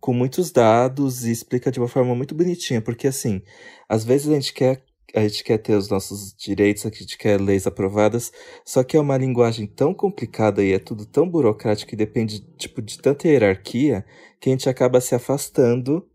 [0.00, 3.40] com muitos dados e explica de uma forma muito bonitinha, porque assim,
[3.88, 4.82] às vezes a gente quer
[5.14, 8.32] a gente quer ter os nossos direitos, a gente quer leis aprovadas,
[8.64, 12.80] só que é uma linguagem tão complicada e é tudo tão burocrático e depende, tipo,
[12.80, 14.04] de tanta hierarquia,
[14.40, 16.06] que a gente acaba se afastando,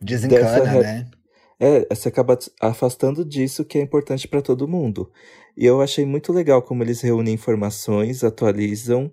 [0.00, 1.10] Desencana, Dessa né?
[1.58, 5.12] é, você acaba afastando disso que é importante para todo mundo.
[5.54, 9.12] E eu achei muito legal como eles reúnem informações, atualizam.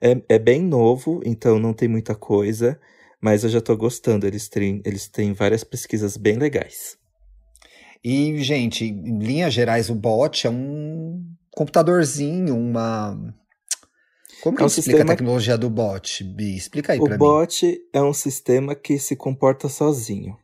[0.00, 2.80] É, é bem novo, então não tem muita coisa,
[3.20, 4.26] mas eu já tô gostando.
[4.26, 6.98] Eles têm, eles têm várias pesquisas bem legais.
[8.04, 13.16] E, gente, em linhas gerais, o bot é um computadorzinho, uma.
[14.42, 16.54] Como que É um explica sistema- a tecnologia do bot, Bi?
[16.56, 17.18] Explica aí O pra mim.
[17.18, 20.36] bot é um sistema que se comporta sozinho.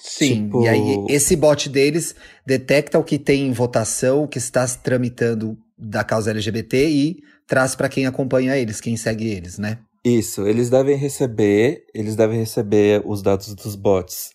[0.00, 2.14] Sim, tipo- e aí esse bot deles
[2.46, 7.16] detecta o que tem em votação, o que está se tramitando da causa LGBT e
[7.48, 9.78] traz pra quem acompanha eles, quem segue eles, né?
[10.04, 14.30] Isso, eles devem receber, eles devem receber os dados dos bots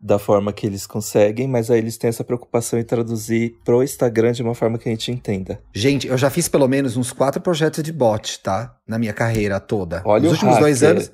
[0.00, 4.32] da forma que eles conseguem, mas aí eles têm essa preocupação em traduzir pro Instagram
[4.32, 5.58] de uma forma que a gente entenda.
[5.74, 8.76] Gente, eu já fiz pelo menos uns quatro projetos de bot, tá?
[8.86, 10.02] Na minha carreira toda.
[10.04, 10.96] Olha nos o últimos dois hacker.
[10.96, 11.12] anos.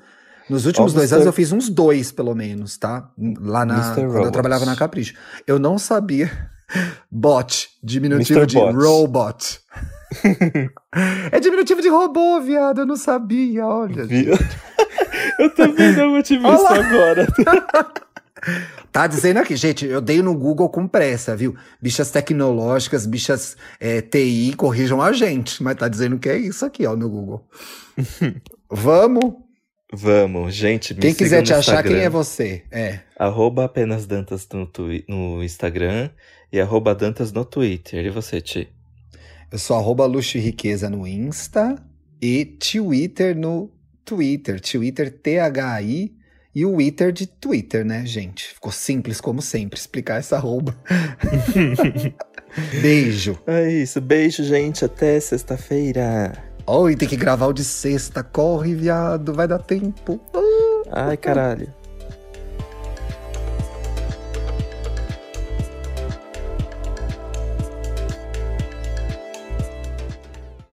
[0.49, 1.15] Nos últimos Ó, dois Mr.
[1.15, 3.09] anos eu fiz uns dois, pelo menos, tá?
[3.39, 3.75] Lá na.
[3.75, 3.93] Mr.
[3.95, 4.31] Quando eu Robot.
[4.31, 5.15] trabalhava na Capricho.
[5.47, 6.29] Eu não sabia.
[7.09, 8.47] Bot, diminutivo Mr.
[8.47, 8.75] de Bot.
[8.75, 9.59] robot.
[11.31, 12.81] é diminutivo de robô, viado.
[12.81, 14.05] Eu não sabia, olha.
[14.05, 14.33] Viu?
[15.39, 17.27] eu também não tive Olha isso agora.
[18.91, 21.55] Tá dizendo aqui, gente, eu dei no Google com pressa, viu?
[21.81, 25.63] Bichas tecnológicas, bichas é, TI, corrijam a gente.
[25.63, 27.47] Mas tá dizendo que é isso aqui, ó, no Google.
[28.69, 29.35] Vamos?
[29.95, 32.63] Vamos, gente, me Quem quiser te achar, quem Instagram, é você?
[32.71, 32.99] É.
[33.17, 36.09] Arroba apenas Dantas no, twi- no Instagram
[36.51, 38.03] e arroba Dantas no Twitter.
[38.03, 38.67] E você, Ti?
[39.51, 41.75] Eu sou arroba luxo e riqueza no Insta
[42.19, 43.71] e Twitter no
[44.03, 44.59] Twitter.
[44.59, 46.15] Twitter T-H-I
[46.55, 48.49] e o Twitter de Twitter, né, gente?
[48.49, 50.75] Ficou simples como sempre explicar essa arroba.
[52.81, 53.39] Beijo.
[53.47, 56.33] É isso, beijo, gente, até sexta-feira.
[56.67, 58.23] Oi, tem que gravar o de sexta.
[58.23, 60.21] Corre, viado, vai dar tempo.
[60.91, 61.73] Ai, caralho.